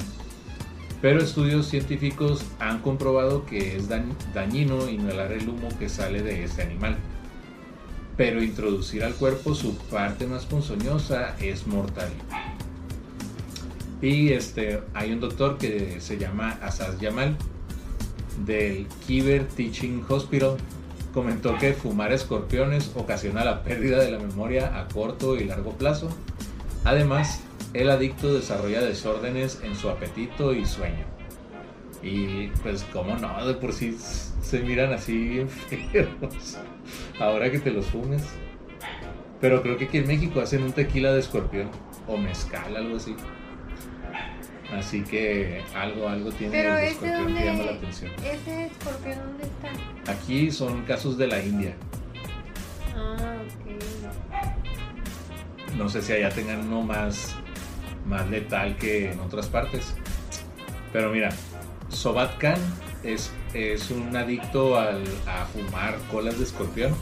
Pero 1.03 1.19
estudios 1.19 1.67
científicos 1.67 2.45
han 2.59 2.79
comprobado 2.79 3.45
que 3.45 3.75
es 3.75 3.89
dañino 3.89 4.87
inhalar 4.87 5.33
el 5.33 5.49
humo 5.49 5.67
que 5.77 5.89
sale 5.89 6.21
de 6.21 6.45
este 6.45 6.61
animal. 6.61 6.95
Pero 8.15 8.41
introducir 8.41 9.03
al 9.03 9.13
cuerpo 9.13 9.53
su 9.53 9.75
parte 9.75 10.27
más 10.27 10.45
ponzoñosa 10.45 11.35
es 11.41 11.67
mortal. 11.67 12.07
Y 14.01 14.29
este, 14.29 14.79
hay 14.93 15.11
un 15.11 15.19
doctor 15.19 15.57
que 15.57 15.99
se 15.99 16.17
llama 16.17 16.57
Asas 16.61 16.97
Yamal 17.01 17.35
del 18.45 18.87
Kiber 19.05 19.45
Teaching 19.45 20.05
Hospital. 20.07 20.55
Comentó 21.13 21.57
que 21.57 21.73
fumar 21.73 22.13
escorpiones 22.13 22.91
ocasiona 22.95 23.43
la 23.43 23.61
pérdida 23.61 23.99
de 23.99 24.09
la 24.09 24.19
memoria 24.19 24.79
a 24.79 24.87
corto 24.87 25.35
y 25.35 25.43
largo 25.43 25.73
plazo. 25.73 26.07
Además, 26.85 27.41
el 27.73 27.89
adicto 27.89 28.33
desarrolla 28.33 28.81
desórdenes 28.81 29.59
en 29.63 29.75
su 29.75 29.89
apetito 29.89 30.53
y 30.53 30.65
sueño. 30.65 31.05
Y 32.01 32.47
pues, 32.61 32.85
¿cómo 32.91 33.15
no? 33.17 33.45
De 33.45 33.53
por 33.53 33.73
sí 33.73 33.97
se 34.41 34.59
miran 34.59 34.93
así 34.93 35.39
enfermos. 35.39 36.57
Ahora 37.19 37.49
que 37.49 37.59
te 37.59 37.71
los 37.71 37.85
fumes. 37.85 38.23
Pero 39.39 39.61
creo 39.61 39.77
que 39.77 39.85
aquí 39.85 39.97
en 39.97 40.07
México 40.07 40.41
hacen 40.41 40.63
un 40.63 40.73
tequila 40.73 41.13
de 41.13 41.19
escorpión. 41.19 41.69
O 42.07 42.17
mezcal, 42.17 42.75
algo 42.75 42.97
así. 42.97 43.15
Así 44.73 45.03
que 45.03 45.61
algo, 45.75 46.09
algo 46.09 46.31
tiene 46.31 46.51
Pero 46.51 46.77
el 46.77 46.83
ese 46.85 46.91
escorpión 46.93 47.35
que 47.35 47.45
llama 47.45 47.63
la 47.63 47.71
atención. 47.71 48.11
ese 48.23 48.65
escorpión 48.65 49.19
dónde 49.19 49.43
está. 49.43 50.11
Aquí 50.11 50.51
son 50.51 50.83
casos 50.83 51.17
de 51.17 51.27
la 51.27 51.41
India. 51.41 51.75
Ah, 52.95 53.35
ok. 53.45 53.73
No 55.77 55.89
sé 55.89 56.01
si 56.01 56.13
allá 56.13 56.29
tengan 56.29 56.67
uno 56.67 56.81
más, 56.81 57.35
más 58.05 58.29
letal 58.29 58.77
que 58.77 59.11
en 59.11 59.19
otras 59.19 59.47
partes. 59.47 59.95
Pero 60.91 61.09
mira, 61.11 61.29
Sobat 61.89 62.37
Khan 62.37 62.59
es, 63.03 63.33
es 63.53 63.91
un 63.91 64.15
adicto 64.15 64.79
al, 64.79 65.03
a 65.27 65.45
fumar 65.45 65.97
colas 66.11 66.37
de 66.37 66.45
escorpión. 66.45 66.93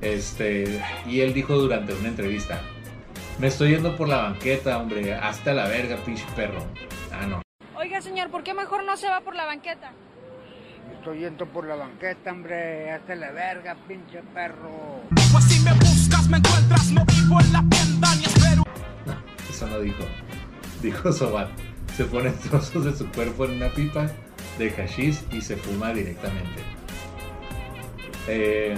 Este, 0.00 0.80
y 1.06 1.20
él 1.20 1.34
dijo 1.34 1.54
durante 1.56 1.92
una 1.92 2.08
entrevista, 2.08 2.60
me 3.38 3.48
estoy 3.48 3.70
yendo 3.70 3.96
por 3.96 4.08
la 4.08 4.22
banqueta, 4.22 4.78
hombre, 4.78 5.14
hasta 5.14 5.52
la 5.52 5.66
verga, 5.68 5.96
pinche 6.04 6.24
perro. 6.36 6.64
Ah, 7.12 7.26
no. 7.26 7.42
Oiga, 7.76 8.00
señor, 8.00 8.30
¿por 8.30 8.42
qué 8.42 8.54
mejor 8.54 8.84
no 8.84 8.96
se 8.96 9.08
va 9.08 9.20
por 9.20 9.34
la 9.34 9.44
banqueta? 9.44 9.92
Estoy 10.92 11.20
yendo 11.20 11.46
por 11.46 11.66
la 11.66 11.76
banqueta, 11.76 12.32
hombre. 12.32 12.90
Hasta 12.90 13.14
la 13.14 13.30
verga, 13.30 13.76
pinche 13.86 14.20
perro. 14.34 15.02
Pues 15.32 15.44
si 15.44 15.60
me 15.62 15.72
buscas, 15.74 16.28
me 16.28 16.38
encuentras, 16.38 16.90
no 16.90 17.04
vivo 17.04 17.40
en 17.40 17.52
la 17.52 17.64
tienda 17.70 18.14
ni 18.16 18.24
espero. 18.24 18.62
Eso 19.58 19.66
no 19.66 19.80
dijo. 19.80 20.04
Dijo 20.80 21.12
Sobat. 21.20 21.48
Se 21.96 22.04
pone 22.04 22.30
trozos 22.48 22.84
de 22.84 22.94
su 22.96 23.08
cuerpo 23.10 23.44
en 23.44 23.52
una 23.56 23.72
pipa 23.72 24.08
de 24.56 24.70
hashish 24.70 25.18
y 25.32 25.40
se 25.40 25.56
fuma 25.56 25.92
directamente. 25.92 26.62
Eh, 28.28 28.76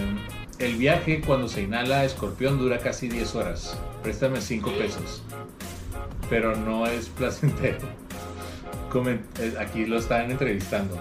el 0.58 0.76
viaje 0.76 1.20
cuando 1.20 1.48
se 1.48 1.60
inhala 1.62 2.04
escorpión 2.04 2.58
dura 2.58 2.78
casi 2.78 3.08
10 3.08 3.34
horas. 3.34 3.76
Préstame 4.02 4.40
5 4.40 4.72
pesos. 4.72 5.22
Pero 6.30 6.56
no 6.56 6.86
es 6.86 7.08
placentero. 7.18 7.78
Eh, 9.38 9.54
aquí 9.60 9.84
lo 9.84 9.98
estaban 9.98 10.30
entrevistando. 10.30 10.96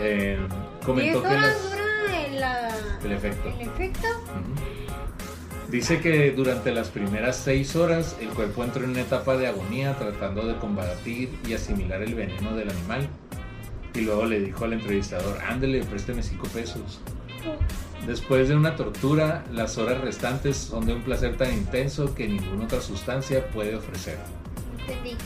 Eh, 0.00 0.36
¿10 0.82 0.84
comentó 0.84 1.22
que 1.22 1.28
las- 1.34 1.62
dura 1.62 2.26
el, 2.26 2.40
la- 2.40 2.76
el 3.04 3.12
efecto. 3.12 3.48
el 3.60 3.68
efecto? 3.68 4.08
Dice 5.70 6.00
que 6.00 6.30
durante 6.30 6.72
las 6.72 6.88
primeras 6.88 7.36
seis 7.36 7.74
horas 7.74 8.16
el 8.20 8.28
cuerpo 8.28 8.64
entró 8.64 8.84
en 8.84 8.90
una 8.90 9.00
etapa 9.00 9.36
de 9.36 9.46
agonía 9.46 9.96
tratando 9.98 10.46
de 10.46 10.56
combatir 10.56 11.30
y 11.48 11.54
asimilar 11.54 12.02
el 12.02 12.14
veneno 12.14 12.54
del 12.54 12.70
animal. 12.70 13.08
Y 13.94 14.02
luego 14.02 14.26
le 14.26 14.40
dijo 14.40 14.64
al 14.64 14.74
entrevistador, 14.74 15.38
ándele, 15.48 15.82
présteme 15.84 16.22
cinco 16.22 16.46
pesos. 16.48 17.00
Después 18.06 18.48
de 18.48 18.56
una 18.56 18.76
tortura, 18.76 19.44
las 19.52 19.78
horas 19.78 20.00
restantes 20.00 20.56
son 20.56 20.86
de 20.86 20.94
un 20.94 21.02
placer 21.02 21.36
tan 21.36 21.52
intenso 21.52 22.14
que 22.14 22.28
ninguna 22.28 22.64
otra 22.64 22.80
sustancia 22.80 23.48
puede 23.48 23.74
ofrecer. 23.74 24.18
Entendí. 24.80 25.16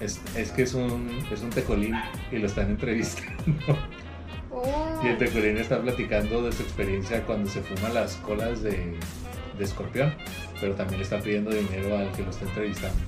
Es, 0.00 0.20
es 0.36 0.50
que 0.50 0.62
es 0.62 0.74
un, 0.74 1.08
es 1.32 1.42
un 1.42 1.50
tecolín 1.50 1.94
y 2.32 2.38
lo 2.38 2.46
están 2.46 2.70
entrevistando. 2.70 3.78
Oh, 4.50 5.00
Y 5.04 5.08
el 5.08 5.18
tecolín 5.18 5.58
está 5.58 5.80
platicando 5.80 6.42
de 6.42 6.52
su 6.52 6.62
experiencia 6.62 7.22
cuando 7.24 7.48
se 7.48 7.60
fuma 7.60 7.90
las 7.90 8.16
colas 8.16 8.62
de, 8.62 8.98
de 9.58 9.64
escorpión, 9.64 10.14
pero 10.60 10.74
también 10.74 10.98
le 10.98 11.04
está 11.04 11.20
pidiendo 11.20 11.50
dinero 11.50 11.96
al 11.96 12.12
que 12.12 12.22
lo 12.22 12.30
está 12.30 12.44
entrevistando. 12.44 12.98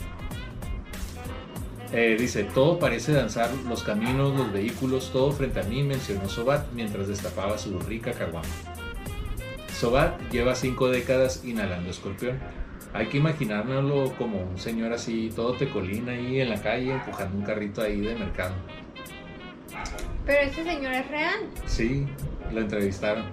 Eh, 1.93 2.17
dice, 2.19 2.45
todo 2.45 2.79
parece 2.79 3.13
danzar, 3.13 3.51
los 3.67 3.83
caminos, 3.83 4.37
los 4.37 4.53
vehículos, 4.53 5.11
todo 5.11 5.33
frente 5.33 5.61
a 5.61 5.63
mí, 5.63 5.83
mencionó 5.83 6.29
Sobat 6.29 6.71
mientras 6.73 7.09
destapaba 7.09 7.57
su 7.57 7.79
rica 7.81 8.13
caguama. 8.13 8.49
Sobat 9.73 10.21
lleva 10.31 10.55
cinco 10.55 10.89
décadas 10.89 11.45
inhalando 11.45 11.91
escorpión. 11.91 12.39
Hay 12.93 13.07
que 13.07 13.19
imaginárnoslo 13.19 14.15
como 14.17 14.43
un 14.43 14.59
señor 14.59 14.93
así, 14.93 15.31
todo 15.35 15.55
tecolín 15.55 16.09
ahí 16.09 16.41
en 16.41 16.51
la 16.51 16.61
calle, 16.61 16.93
empujando 16.93 17.39
un 17.39 17.45
carrito 17.45 17.81
ahí 17.81 18.01
de 18.01 18.15
mercado. 18.15 18.55
Pero 20.27 20.41
este 20.43 20.65
señor 20.65 20.93
es 20.93 21.09
real. 21.09 21.41
Sí, 21.65 22.07
lo 22.53 22.61
entrevistaron. 22.61 23.25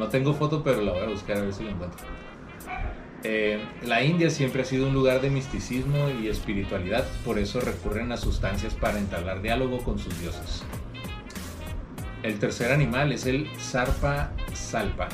No 0.00 0.08
tengo 0.08 0.32
foto, 0.32 0.62
pero 0.64 0.80
la 0.80 0.92
voy 0.92 1.02
a 1.02 1.08
buscar 1.08 1.36
a 1.36 1.40
ver 1.42 1.52
si 1.52 1.62
lo 1.62 1.68
encuentro. 1.72 2.06
Eh, 3.22 3.62
la 3.82 4.02
India 4.02 4.30
siempre 4.30 4.62
ha 4.62 4.64
sido 4.64 4.88
un 4.88 4.94
lugar 4.94 5.20
de 5.20 5.28
misticismo 5.28 6.08
y 6.08 6.28
espiritualidad, 6.28 7.06
por 7.22 7.38
eso 7.38 7.60
recurren 7.60 8.10
a 8.10 8.16
sustancias 8.16 8.72
para 8.72 8.98
entablar 8.98 9.42
diálogo 9.42 9.84
con 9.84 9.98
sus 9.98 10.18
dioses. 10.18 10.62
El 12.22 12.38
tercer 12.38 12.72
animal 12.72 13.12
es 13.12 13.26
el 13.26 13.46
Sarpa 13.58 14.32
salpa. 14.54 15.10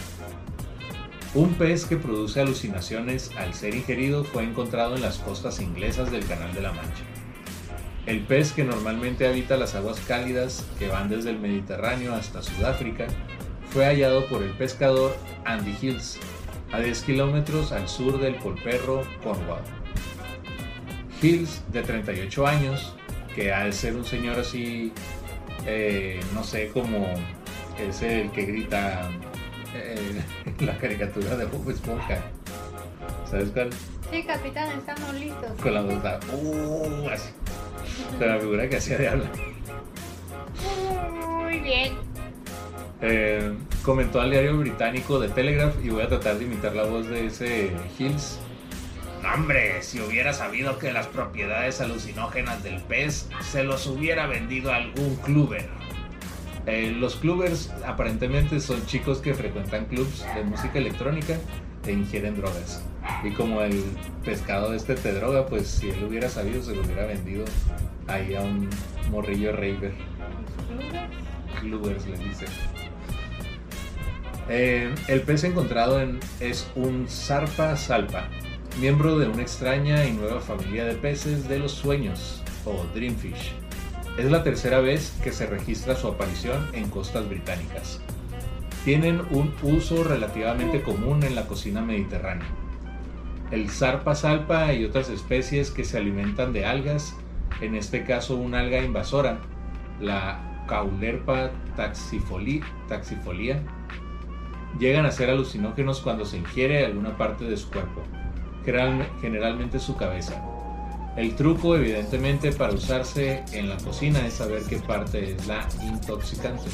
Un 1.35 1.55
pez 1.55 1.85
que 1.85 1.97
produce 1.97 2.40
alucinaciones 2.40 3.33
al 3.37 3.55
ser 3.55 3.75
ingerido 3.75 4.23
fue 4.23 4.45
encontrado 4.45 4.95
en 4.95 5.02
las 5.02 5.19
costas 5.19 5.61
inglesas 5.61 6.12
del 6.12 6.25
Canal 6.26 6.55
de 6.55 6.62
la 6.62 6.71
Mancha. 6.71 7.02
El 8.07 8.21
pez 8.21 8.52
que 8.52 8.62
normalmente 8.62 9.26
habita 9.26 9.57
las 9.57 9.75
aguas 9.75 9.99
cálidas 10.07 10.64
que 10.78 10.87
van 10.87 11.09
desde 11.09 11.31
el 11.31 11.40
Mediterráneo 11.40 12.14
hasta 12.14 12.40
Sudáfrica 12.40 13.09
fue 13.76 13.85
hallado 13.85 14.26
por 14.28 14.42
el 14.42 14.52
pescador 14.52 15.14
Andy 15.45 15.76
Hills, 15.83 16.18
a 16.73 16.80
10 16.80 17.02
kilómetros 17.02 17.73
al 17.73 17.87
sur 17.87 18.18
del 18.18 18.37
Polperro, 18.37 19.02
Cornwall. 19.23 19.61
Hills, 21.21 21.62
de 21.73 21.83
38 21.83 22.47
años, 22.47 22.97
que 23.35 23.52
de 23.52 23.73
ser 23.75 23.95
un 23.95 24.06
señor 24.06 24.38
así, 24.38 24.95
eh, 25.66 26.21
no 26.33 26.42
sé, 26.42 26.71
como 26.73 27.06
es 27.78 28.00
el 28.00 28.30
que 28.30 28.47
grita 28.47 29.11
eh, 29.75 30.23
la 30.61 30.78
caricatura 30.78 31.37
de 31.37 31.45
Bob 31.45 31.71
Esponja. 31.71 32.23
¿Sabes 33.30 33.50
cuál? 33.50 33.68
Sí, 34.11 34.23
capitán, 34.23 34.71
estamos 34.78 35.12
listos. 35.16 35.50
Con 35.61 35.75
la 35.75 35.83
voz 35.83 36.02
uh, 36.33 37.09
así. 37.11 37.28
Con 38.18 38.26
la 38.26 38.38
figura 38.38 38.71
que 38.71 38.76
hacía 38.78 38.97
de 38.97 39.09
habla. 39.09 39.30
Muy 41.45 41.61
bien. 41.61 42.05
Eh, 43.03 43.53
comentó 43.83 44.21
al 44.21 44.31
diario 44.31 44.57
británico 44.57 45.21
The 45.21 45.29
Telegraph 45.29 45.75
y 45.85 45.91
voy 45.91 46.03
a 46.03 46.09
tratar 46.09 46.38
de 46.38 46.45
imitar 46.45 46.75
la 46.75 46.85
voz 46.85 47.07
de 47.09 47.26
ese 47.26 47.71
Hills. 47.99 48.38
"No, 49.23 49.35
Hombre, 49.35 49.83
si 49.83 50.00
hubiera 50.00 50.33
sabido 50.33 50.79
que 50.79 50.93
las 50.93 51.07
propiedades 51.07 51.81
alucinógenas 51.81 52.62
del 52.62 52.81
pez 52.83 53.29
se 53.43 53.65
los 53.65 53.87
hubiera 53.87 54.26
vendido 54.26 54.73
a 54.73 54.76
algún 54.76 55.17
cluber. 55.17 55.69
Eh, 56.67 56.91
los 56.99 57.17
clubers 57.17 57.71
aparentemente 57.87 58.61
son 58.61 58.85
chicos 58.87 59.19
que 59.19 59.35
frecuentan 59.35 59.85
clubs 59.87 60.25
de 60.35 60.43
música 60.43 60.79
electrónica 60.79 61.37
e 61.87 61.93
ingieren 61.93 62.37
drogas. 62.37 62.83
Y 63.23 63.31
como 63.31 63.61
el 63.61 63.85
pescado 64.25 64.75
este 64.75 64.95
te 64.97 65.12
droga, 65.12 65.47
pues 65.47 65.69
si 65.69 65.91
él 65.91 66.03
hubiera 66.03 66.29
sabido 66.29 66.62
se 66.62 66.75
lo 66.75 66.83
hubiera 66.83 67.07
vendido 67.07 67.45
ahí 68.09 68.35
a 68.35 68.41
un 68.41 68.69
morrillo 69.11 69.53
raver. 69.53 69.93
Clubers 71.61 72.07
le 72.07 72.19
dicen. 72.19 72.49
Eh, 74.49 74.95
el 75.09 75.23
pez 75.23 75.45
encontrado 75.45 76.00
en- 76.00 76.21
es 76.41 76.71
un 76.76 77.07
zarpa 77.09 77.76
salpa, 77.76 78.29
miembro 78.81 79.19
de 79.19 79.29
una 79.29 79.43
extraña 79.43 80.05
y 80.07 80.12
nueva 80.12 80.41
familia 80.41 80.85
de 80.85 80.95
peces 80.95 81.49
de 81.49 81.59
los 81.59 81.73
sueños, 81.73 82.43
o 82.65 82.85
dreamfish. 82.95 83.53
Es 84.19 84.31
la 84.31 84.43
tercera 84.45 84.81
vez 84.81 85.19
que 85.23 85.33
se 85.33 85.47
registra 85.47 85.97
su 85.97 86.09
aparición 86.09 86.69
en 86.73 86.88
costas 86.88 87.29
británicas. 87.29 88.00
Tienen 88.85 89.21
un 89.31 89.53
uso 89.62 90.05
relativamente 90.05 90.81
común 90.83 91.25
en 91.25 91.35
la 91.35 91.47
cocina 91.47 91.83
mediterránea. 91.83 92.47
El 93.50 93.69
zarpa 93.69 94.15
salpa 94.15 94.73
y 94.73 94.85
otras 94.85 95.09
especies 95.09 95.71
que 95.71 95.85
se 95.85 95.99
alimentan 95.99 96.53
de 96.53 96.65
algas, 96.67 97.15
en 97.61 97.75
este 97.75 98.05
caso 98.05 98.37
una 98.37 98.61
alga 98.61 98.81
invasora, 98.81 99.38
la 100.00 100.65
Caulerpa 100.69 101.50
taxifoli- 101.76 102.62
taxifolia, 102.88 103.62
llegan 104.78 105.06
a 105.06 105.11
ser 105.12 105.30
alucinógenos 105.30 106.00
cuando 106.00 106.25
se 106.25 106.38
ingiere 106.38 106.85
alguna 106.85 107.16
parte 107.16 107.45
de 107.45 107.56
su 107.56 107.71
cuerpo, 107.71 108.02
general- 108.64 109.09
generalmente 109.21 109.78
su 109.78 109.97
cabeza. 109.97 110.42
El 111.16 111.35
truco, 111.35 111.76
evidentemente, 111.76 112.52
para 112.52 112.75
usarse 112.75 113.42
en 113.52 113.71
la 113.71 113.76
cocina 113.78 114.26
es 114.26 114.35
saber 114.35 114.62
qué 114.68 114.76
parte 114.78 115.33
es 115.33 115.47
la 115.47 115.66
intoxicante. 115.83 116.64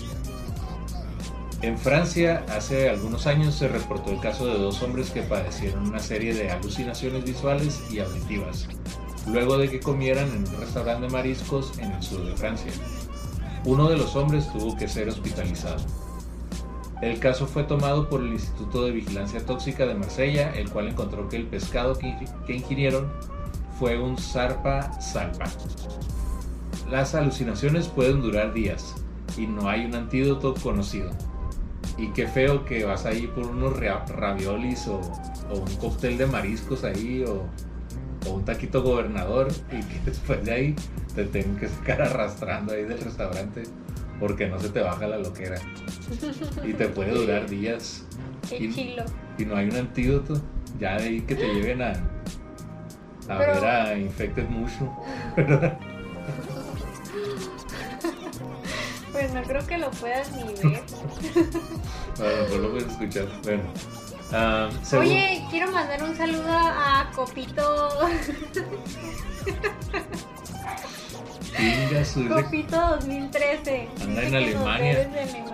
En 1.61 1.79
Francia, 1.79 2.45
hace 2.49 2.89
algunos 2.91 3.29
años 3.29 3.55
se 3.55 3.69
reportó 3.69 4.11
el 4.11 4.19
caso 4.19 4.47
de 4.47 4.59
dos 4.59 4.83
hombres 4.83 5.11
que 5.11 5.23
padecieron 5.23 5.87
una 5.87 6.01
serie 6.01 6.35
de 6.35 6.51
alucinaciones 6.51 7.25
visuales 7.25 7.81
y 7.89 8.01
auditivas, 8.01 8.67
luego 9.29 9.57
de 9.59 9.71
que 9.71 9.79
comieran 9.79 10.29
en 10.33 10.39
un 10.39 10.61
restaurante 10.61 11.07
de 11.07 11.13
mariscos 11.13 11.79
en 11.79 11.93
el 11.93 12.03
sur 12.03 12.25
de 12.25 12.37
Francia. 12.37 12.73
Uno 13.65 13.89
de 13.89 13.97
los 13.97 14.17
hombres 14.17 14.51
tuvo 14.53 14.77
que 14.77 14.89
ser 14.89 15.09
hospitalizado. 15.09 15.77
El 17.03 17.19
caso 17.19 17.47
fue 17.47 17.65
tomado 17.65 18.09
por 18.09 18.21
el 18.23 18.33
Instituto 18.33 18.85
de 18.85 18.93
Vigilancia 18.93 19.45
Tóxica 19.45 19.85
de 19.87 19.95
Marsella, 19.95 20.53
el 20.55 20.71
cual 20.71 20.89
encontró 20.89 21.29
que 21.29 21.37
el 21.37 21.47
pescado 21.47 21.99
que, 21.99 22.07
ingi- 22.07 22.45
que 22.47 22.55
ingirieron 22.55 23.13
fue 23.79 23.99
un 23.99 24.17
zarpa 24.17 24.93
salpa. 25.01 25.47
Las 26.91 27.15
alucinaciones 27.15 27.89
pueden 27.89 28.23
durar 28.23 28.53
días 28.55 28.95
y 29.37 29.47
no 29.47 29.69
hay 29.69 29.85
un 29.85 29.95
antídoto 29.95 30.55
conocido. 30.55 31.11
Y 31.99 32.09
qué 32.13 32.27
feo 32.29 32.65
que 32.65 32.85
vas 32.85 33.05
ahí 33.05 33.27
por 33.27 33.47
unos 33.47 33.77
raviolis 34.09 34.87
o, 34.87 35.01
o 35.51 35.59
un 35.59 35.77
cóctel 35.77 36.17
de 36.19 36.27
mariscos 36.27 36.85
ahí 36.85 37.25
o, 37.27 37.43
o 38.29 38.35
un 38.35 38.45
taquito 38.45 38.83
gobernador 38.83 39.49
y 39.73 39.83
que 39.83 40.01
después 40.07 40.45
de 40.45 40.53
ahí 40.53 40.77
te 41.15 41.25
tengan 41.25 41.57
que 41.57 41.69
sacar 41.69 42.01
arrastrando 42.03 42.73
ahí 42.75 42.85
del 42.85 43.01
restaurante 43.01 43.65
porque 44.23 44.47
no 44.47 44.61
se 44.61 44.69
te 44.69 44.79
baja 44.81 45.09
la 45.09 45.19
loquera. 45.19 45.61
Y 46.65 46.75
te 46.75 46.87
puede 46.87 47.11
durar 47.11 47.51
días 47.51 48.05
Qué 48.49 48.57
Y- 48.57 48.73
chilo. 48.73 49.05
y 49.37 49.45
no 49.45 49.57
hay 49.57 49.69
un 49.69 49.75
antídoto. 49.75 50.41
Ya 50.79 50.97
de 50.97 51.05
ahí 51.09 51.21
que 51.23 51.35
te 51.35 51.53
lleven 51.53 51.83
a, 51.83 51.89
a 51.91 53.39
Pero- 53.39 53.55
ver 53.55 53.65
a 53.65 53.99
Infected 53.99 54.49
Mushroom. 54.49 54.95
Pues 59.13 59.33
no 59.35 59.43
creo 59.43 59.67
que 59.67 59.77
lo 59.77 59.91
puedas 59.91 60.33
ni 60.35 60.43
ver. 60.45 60.83
Lo 62.19 62.25
mejor 62.25 62.61
lo 62.61 62.71
puedes 62.71 62.89
escuchar. 62.93 63.27
Bueno. 63.43 63.63
ah, 64.33 64.71
según- 64.83 65.07
Oye, 65.07 65.45
quiero 65.51 65.71
mandar 65.71 66.03
un 66.03 66.17
saludo 66.17 66.49
a 66.49 67.11
Copito. 67.15 67.89
Pinga 71.57 72.05
su- 72.05 72.29
Copito 72.29 72.77
2013. 72.81 73.89
Anda 74.03 74.23
en 74.23 74.35
Alemania. 74.35 74.93
Alemania. 74.93 75.45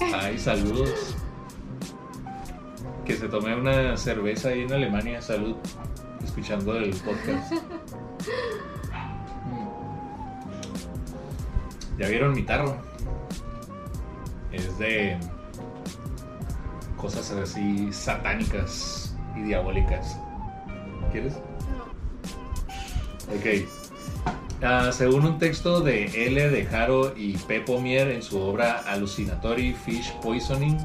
Ay, 0.22 0.38
saludos. 0.38 1.14
Que 3.04 3.16
se 3.16 3.28
tome 3.28 3.54
una 3.54 3.96
cerveza 3.96 4.48
ahí 4.48 4.62
en 4.62 4.72
Alemania. 4.72 5.20
Salud. 5.22 5.56
Escuchando 6.24 6.76
el 6.76 6.90
podcast. 6.94 7.52
Mm. 9.44 9.68
¿Ya 11.98 12.08
vieron 12.08 12.32
mi 12.34 12.42
tarro? 12.42 12.76
Es 14.52 14.78
de 14.78 15.18
cosas 16.96 17.30
así 17.32 17.92
satánicas 17.92 19.14
y 19.36 19.42
diabólicas. 19.42 20.18
¿Quieres? 21.12 21.34
No. 21.34 21.84
Ok. 23.36 23.68
Ah, 24.66 24.90
según 24.92 25.26
un 25.26 25.38
texto 25.38 25.80
de 25.82 26.26
L. 26.26 26.48
de 26.48 26.66
Haro 26.74 27.12
y 27.16 27.36
P. 27.36 27.60
Pomier 27.60 28.08
en 28.08 28.22
su 28.22 28.40
obra 28.40 28.82
Hallucinatory 28.86 29.74
Fish 29.74 30.12
Poisoning, 30.22 30.78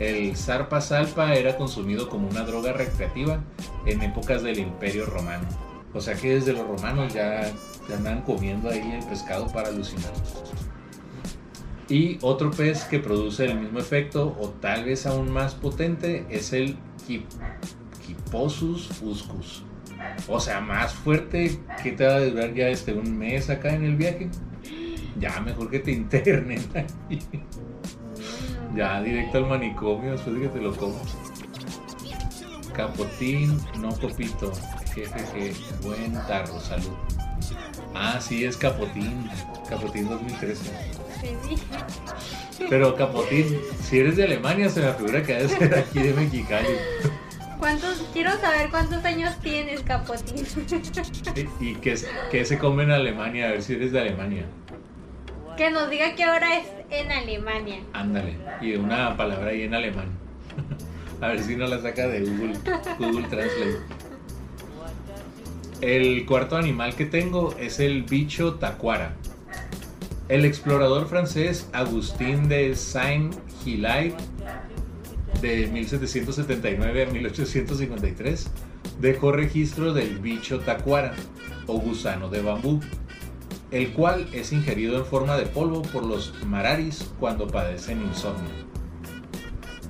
el 0.00 0.36
zarpa 0.36 0.80
salpa 0.80 1.32
era 1.34 1.56
consumido 1.56 2.08
como 2.08 2.28
una 2.28 2.42
droga 2.42 2.72
recreativa 2.72 3.38
en 3.86 4.02
épocas 4.02 4.42
del 4.42 4.58
Imperio 4.58 5.06
Romano. 5.06 5.46
O 5.94 6.00
sea 6.00 6.14
que 6.14 6.34
desde 6.34 6.52
los 6.52 6.66
romanos 6.66 7.14
ya, 7.14 7.42
ya 7.88 7.96
andan 7.96 8.22
comiendo 8.22 8.68
ahí 8.68 8.98
el 9.00 9.06
pescado 9.06 9.46
para 9.46 9.68
alucinar. 9.68 10.12
Y 11.88 12.18
otro 12.22 12.50
pez 12.50 12.84
que 12.84 12.98
produce 12.98 13.44
el 13.44 13.60
mismo 13.60 13.78
efecto 13.78 14.36
o 14.40 14.48
tal 14.48 14.84
vez 14.84 15.06
aún 15.06 15.30
más 15.30 15.54
potente 15.54 16.26
es 16.28 16.52
el 16.52 16.76
Kip- 17.06 17.26
Kiposus 18.04 18.88
fuscus. 18.88 19.62
O 20.28 20.40
sea, 20.40 20.60
más 20.60 20.94
fuerte 20.94 21.58
que 21.82 21.92
te 21.92 22.06
va 22.06 22.14
a 22.14 22.20
durar 22.20 22.54
ya 22.54 22.68
este 22.68 22.92
un 22.92 23.16
mes 23.16 23.50
acá 23.50 23.74
en 23.74 23.84
el 23.84 23.96
viaje. 23.96 24.28
Ya 25.18 25.40
mejor 25.40 25.70
que 25.70 25.80
te 25.80 25.92
internen. 25.92 26.62
ahí. 26.74 27.20
ya 28.74 29.02
directo 29.02 29.38
al 29.38 29.46
manicomio 29.46 30.12
después 30.12 30.36
de 30.36 30.42
que 30.42 30.48
te 30.48 30.60
lo 30.60 30.74
comas. 30.76 31.16
Capotín, 32.72 33.58
no 33.78 33.90
copito. 33.98 34.52
Jejeje, 34.94 35.54
buen 35.82 36.12
tarro, 36.26 36.58
salud. 36.60 36.96
Ah, 37.94 38.18
sí, 38.20 38.44
es 38.44 38.56
Capotín. 38.56 39.28
Capotín 39.68 40.08
2013. 40.08 40.70
Te 41.20 41.48
dije. 41.48 41.66
Pero 42.68 42.96
Capotín, 42.96 43.58
si 43.82 43.98
eres 43.98 44.16
de 44.16 44.24
Alemania, 44.24 44.68
se 44.68 44.80
me 44.80 44.92
figura 44.94 45.22
que 45.22 45.34
ha 45.34 45.38
de 45.38 45.48
ser 45.48 45.74
aquí 45.74 46.00
de 46.00 46.14
Mexicali. 46.14 46.68
¿Cuántos? 47.62 48.02
Quiero 48.12 48.32
saber 48.40 48.70
cuántos 48.70 49.04
años 49.04 49.38
tienes, 49.38 49.82
Capotín. 49.82 50.44
¿Y 51.60 51.64
y 51.64 51.74
qué, 51.76 51.94
qué 52.28 52.44
se 52.44 52.58
come 52.58 52.82
en 52.82 52.90
Alemania? 52.90 53.46
A 53.46 53.50
ver 53.52 53.62
si 53.62 53.74
eres 53.74 53.92
de 53.92 54.00
Alemania. 54.00 54.46
que 55.56 55.70
nos 55.70 55.88
diga 55.88 56.16
que 56.16 56.24
ahora 56.24 56.58
es 56.58 56.66
en 56.90 57.12
Alemania. 57.12 57.78
Ándale. 57.92 58.36
Y 58.60 58.74
una 58.74 59.16
palabra 59.16 59.50
ahí 59.50 59.62
en 59.62 59.74
alemán. 59.74 60.08
A 61.20 61.28
ver 61.28 61.40
si 61.40 61.54
no 61.54 61.68
la 61.68 61.80
saca 61.80 62.08
de 62.08 62.22
Google, 62.22 62.58
Google 62.98 63.28
Translate. 63.28 63.78
El 65.82 66.26
cuarto 66.26 66.56
animal 66.56 66.96
que 66.96 67.06
tengo 67.06 67.54
es 67.60 67.78
el 67.78 68.02
bicho 68.02 68.54
tacuara. 68.54 69.14
El 70.28 70.44
explorador 70.44 71.06
francés 71.06 71.70
Agustín 71.72 72.48
de 72.48 72.74
Saint-Hilaire 72.74 74.16
de 75.42 75.66
1779 75.66 77.02
a 77.02 77.10
1853 77.10 78.50
dejó 79.00 79.32
registro 79.32 79.92
del 79.92 80.18
bicho 80.18 80.60
tacuara 80.60 81.14
o 81.66 81.78
gusano 81.78 82.30
de 82.30 82.40
bambú, 82.40 82.80
el 83.72 83.92
cual 83.92 84.28
es 84.32 84.52
ingerido 84.52 84.96
en 84.96 85.04
forma 85.04 85.36
de 85.36 85.46
polvo 85.46 85.82
por 85.82 86.06
los 86.06 86.32
mararis 86.46 87.10
cuando 87.18 87.48
padecen 87.48 88.00
insomnio. 88.02 88.50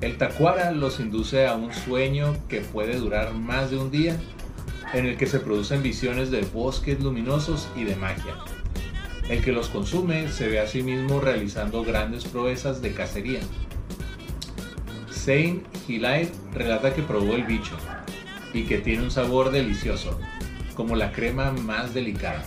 El 0.01 0.17
tacuara 0.17 0.73
los 0.73 0.99
induce 0.99 1.47
a 1.47 1.55
un 1.55 1.73
sueño 1.73 2.35
que 2.49 2.61
puede 2.61 2.97
durar 2.97 3.35
más 3.35 3.71
de 3.71 3.79
un 3.79 3.91
día, 3.91 4.17
en 4.95 5.07
el 5.07 5.17
que 5.17 5.27
se 5.27 5.39
producen 5.39 5.83
visiones 5.83 6.31
de 6.31 6.43
bosques 6.43 7.01
luminosos 7.01 7.69
y 7.77 7.85
de 7.85 7.97
magia. 7.97 8.37
El 9.29 9.45
que 9.45 9.53
los 9.53 9.69
consume 9.69 10.29
se 10.29 10.49
ve 10.49 10.61
a 10.61 10.67
sí 10.67 10.83
mismo 10.83 11.21
realizando 11.21 11.85
grandes 11.85 12.25
proezas 12.25 12.83
de 12.83 12.93
cacería. 12.93 13.41
Zane 15.25 15.63
Hilaire 15.87 16.31
relata 16.53 16.93
que 16.93 17.03
probó 17.03 17.35
el 17.35 17.45
bicho 17.45 17.77
y 18.53 18.65
que 18.65 18.79
tiene 18.79 19.05
un 19.05 19.11
sabor 19.11 19.53
delicioso, 19.53 20.19
como 20.75 20.97
la 20.97 21.13
crema 21.13 21.53
más 21.53 21.95
delicada. 21.95 22.45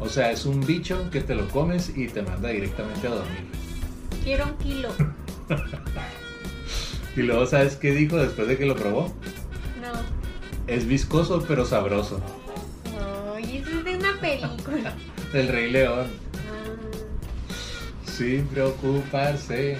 O 0.00 0.08
sea, 0.08 0.32
es 0.32 0.44
un 0.44 0.66
bicho 0.66 1.08
que 1.10 1.20
te 1.20 1.34
lo 1.36 1.48
comes 1.48 1.92
y 1.96 2.08
te 2.08 2.22
manda 2.22 2.48
directamente 2.48 3.06
a 3.06 3.10
dormir. 3.10 3.46
Quiero 4.22 4.46
un 4.46 4.56
kilo. 4.58 4.88
Y 7.16 7.22
luego, 7.22 7.46
¿sabes 7.46 7.76
qué 7.76 7.92
dijo 7.92 8.16
después 8.16 8.48
de 8.48 8.58
que 8.58 8.66
lo 8.66 8.74
probó? 8.74 9.02
No. 9.80 9.92
Es 10.66 10.84
viscoso 10.84 11.44
pero 11.46 11.64
sabroso. 11.64 12.20
Ay, 13.36 13.58
eso 13.58 13.70
es 13.70 13.84
de 13.84 13.96
una 13.96 14.20
película. 14.20 14.94
Del 15.32 15.46
Rey 15.46 15.70
León. 15.70 16.06
Ah, 16.34 18.10
Sin 18.10 18.46
preocuparse. 18.46 19.78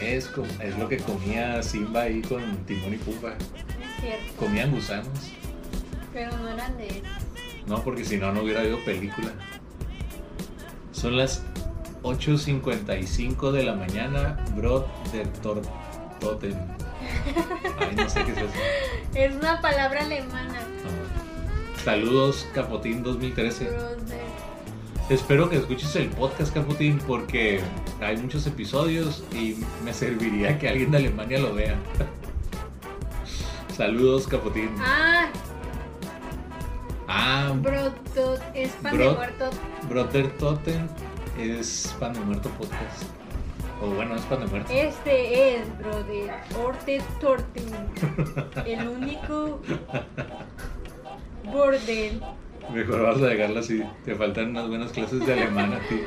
Es, 0.00 0.30
es 0.60 0.78
lo 0.78 0.88
que 0.88 0.98
comía 0.98 1.62
Simba 1.62 2.02
ahí 2.02 2.22
con 2.22 2.42
Timón 2.66 2.94
y 2.94 2.96
Pumba. 2.98 3.34
es 3.34 4.00
cierto. 4.00 4.36
Comían 4.36 4.70
gusanos. 4.70 5.08
Pero 6.12 6.36
no 6.38 6.48
eran 6.48 6.76
de 6.76 6.88
eso. 6.88 7.02
No, 7.66 7.82
porque 7.82 8.04
si 8.04 8.16
no, 8.16 8.32
no 8.32 8.42
hubiera 8.42 8.60
habido 8.60 8.84
película. 8.84 9.32
Son 10.92 11.16
las 11.16 11.42
8.55 12.02 13.52
de 13.52 13.62
la 13.64 13.74
mañana, 13.74 14.44
Brot 14.56 14.86
de 15.12 15.24
Tortoten. 15.40 16.54
Ay, 17.78 17.96
no 17.96 18.08
sé 18.08 18.24
qué 18.24 18.32
es 18.32 18.38
eso. 18.38 18.48
Es 19.14 19.34
una 19.34 19.60
palabra 19.60 20.04
alemana. 20.04 20.60
No. 20.60 21.82
Saludos, 21.82 22.48
Capotín 22.54 23.02
2013. 23.02 23.64
Brother. 23.70 24.21
Espero 25.08 25.50
que 25.50 25.56
escuches 25.56 25.94
el 25.96 26.08
podcast, 26.10 26.54
Capotín, 26.54 26.98
porque 27.06 27.60
hay 28.00 28.16
muchos 28.16 28.46
episodios 28.46 29.22
y 29.34 29.56
me 29.84 29.92
serviría 29.92 30.58
que 30.58 30.68
alguien 30.68 30.90
de 30.90 30.98
Alemania 30.98 31.38
lo 31.38 31.54
vea. 31.54 31.76
Saludos, 33.76 34.26
Capotín. 34.26 34.70
Ah, 34.78 35.28
Ah, 37.14 37.52
brotot. 37.60 38.40
Es 38.54 38.70
pan 38.82 38.96
de 38.96 39.10
muerto. 39.10 39.50
Brother 39.88 40.30
Totem 40.38 40.88
es 41.38 41.94
pan 42.00 42.14
de 42.14 42.20
muerto 42.20 42.48
podcast. 42.50 43.02
O 43.82 43.88
bueno, 43.88 44.14
es 44.14 44.22
pan 44.22 44.40
de 44.40 44.46
muerto. 44.46 44.72
Este 44.72 45.56
es, 45.56 45.78
brother. 45.78 46.32
Orte 46.64 47.02
Torten. 47.20 47.64
El 48.64 48.88
único 48.88 49.60
bordel. 51.52 52.22
Mejor 52.72 53.02
vas 53.02 53.20
a 53.20 53.26
dejarla 53.26 53.60
así. 53.60 53.82
Te 54.04 54.14
faltan 54.14 54.50
unas 54.50 54.68
buenas 54.68 54.92
clases 54.92 55.24
de 55.24 55.32
alemán 55.32 55.72
a 55.74 55.78
ti. 55.88 56.00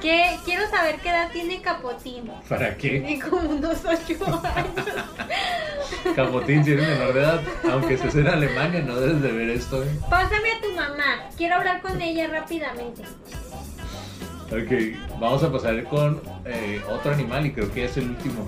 ¿Qué? 0.00 0.36
Quiero 0.44 0.68
saber 0.70 0.96
qué 1.02 1.08
edad 1.08 1.30
tiene 1.32 1.60
Capotín. 1.60 2.30
¿Para 2.48 2.76
qué? 2.76 3.00
Tiene 3.00 3.20
como 3.20 3.50
unos 3.50 3.84
8 3.84 4.42
años. 4.54 6.14
Capotín, 6.14 6.64
si 6.64 6.72
eres 6.72 6.88
menor 6.88 7.14
de 7.14 7.20
edad, 7.20 7.40
aunque 7.70 7.94
estés 7.94 8.14
en 8.14 8.28
Alemania, 8.28 8.80
no 8.82 8.96
debes 8.96 9.20
de 9.22 9.32
ver 9.32 9.50
esto. 9.50 9.82
¿eh? 9.82 9.88
Pásame 10.08 10.52
a 10.52 10.60
tu 10.60 10.72
mamá. 10.72 11.28
Quiero 11.36 11.56
hablar 11.56 11.82
con 11.82 12.00
ella 12.00 12.28
rápidamente. 12.28 13.02
Ok, 14.50 15.18
vamos 15.20 15.42
a 15.42 15.52
pasar 15.52 15.82
con 15.84 16.22
eh, 16.46 16.80
otro 16.88 17.12
animal 17.12 17.46
y 17.46 17.52
creo 17.52 17.72
que 17.72 17.84
es 17.84 17.96
el 17.96 18.10
último. 18.10 18.46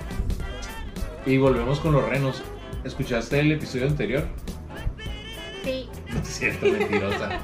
Y 1.26 1.37
volvemos 1.38 1.81
con 1.81 1.92
los 1.92 2.09
renos. 2.09 2.42
¿Escuchaste 2.85 3.40
el 3.40 3.53
episodio 3.53 3.88
anterior? 3.88 4.24
Cierto, 6.24 6.66
mentirosa. 6.66 7.40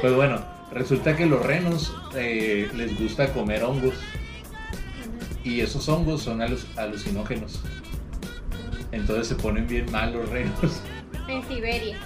Pues 0.00 0.14
bueno, 0.14 0.44
resulta 0.72 1.16
que 1.16 1.26
los 1.26 1.44
renos 1.44 1.94
eh, 2.14 2.70
les 2.74 2.98
gusta 2.98 3.32
comer 3.32 3.62
hongos. 3.64 3.94
Y 5.44 5.60
esos 5.60 5.88
hongos 5.88 6.22
son 6.22 6.40
alu- 6.40 6.64
alucinógenos. 6.76 7.60
Entonces 8.92 9.28
se 9.28 9.34
ponen 9.36 9.66
bien 9.66 9.90
mal 9.90 10.12
los 10.12 10.28
renos. 10.28 10.82
En 11.28 11.46
Siberia. 11.48 11.96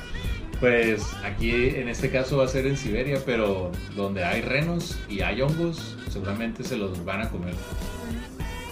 Pues 0.60 1.02
aquí 1.24 1.50
en 1.50 1.88
este 1.88 2.10
caso 2.10 2.37
va 2.38 2.44
a 2.44 2.48
ser 2.48 2.66
en 2.66 2.76
Siberia, 2.76 3.18
pero 3.26 3.72
donde 3.96 4.24
hay 4.24 4.40
renos 4.40 4.98
y 5.08 5.20
hay 5.20 5.42
hongos, 5.42 5.96
seguramente 6.10 6.62
se 6.62 6.76
los 6.76 7.04
van 7.04 7.22
a 7.22 7.30
comer. 7.30 7.54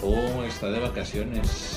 Oh, 0.01 0.43
está 0.43 0.69
de 0.71 0.79
vacaciones. 0.79 1.72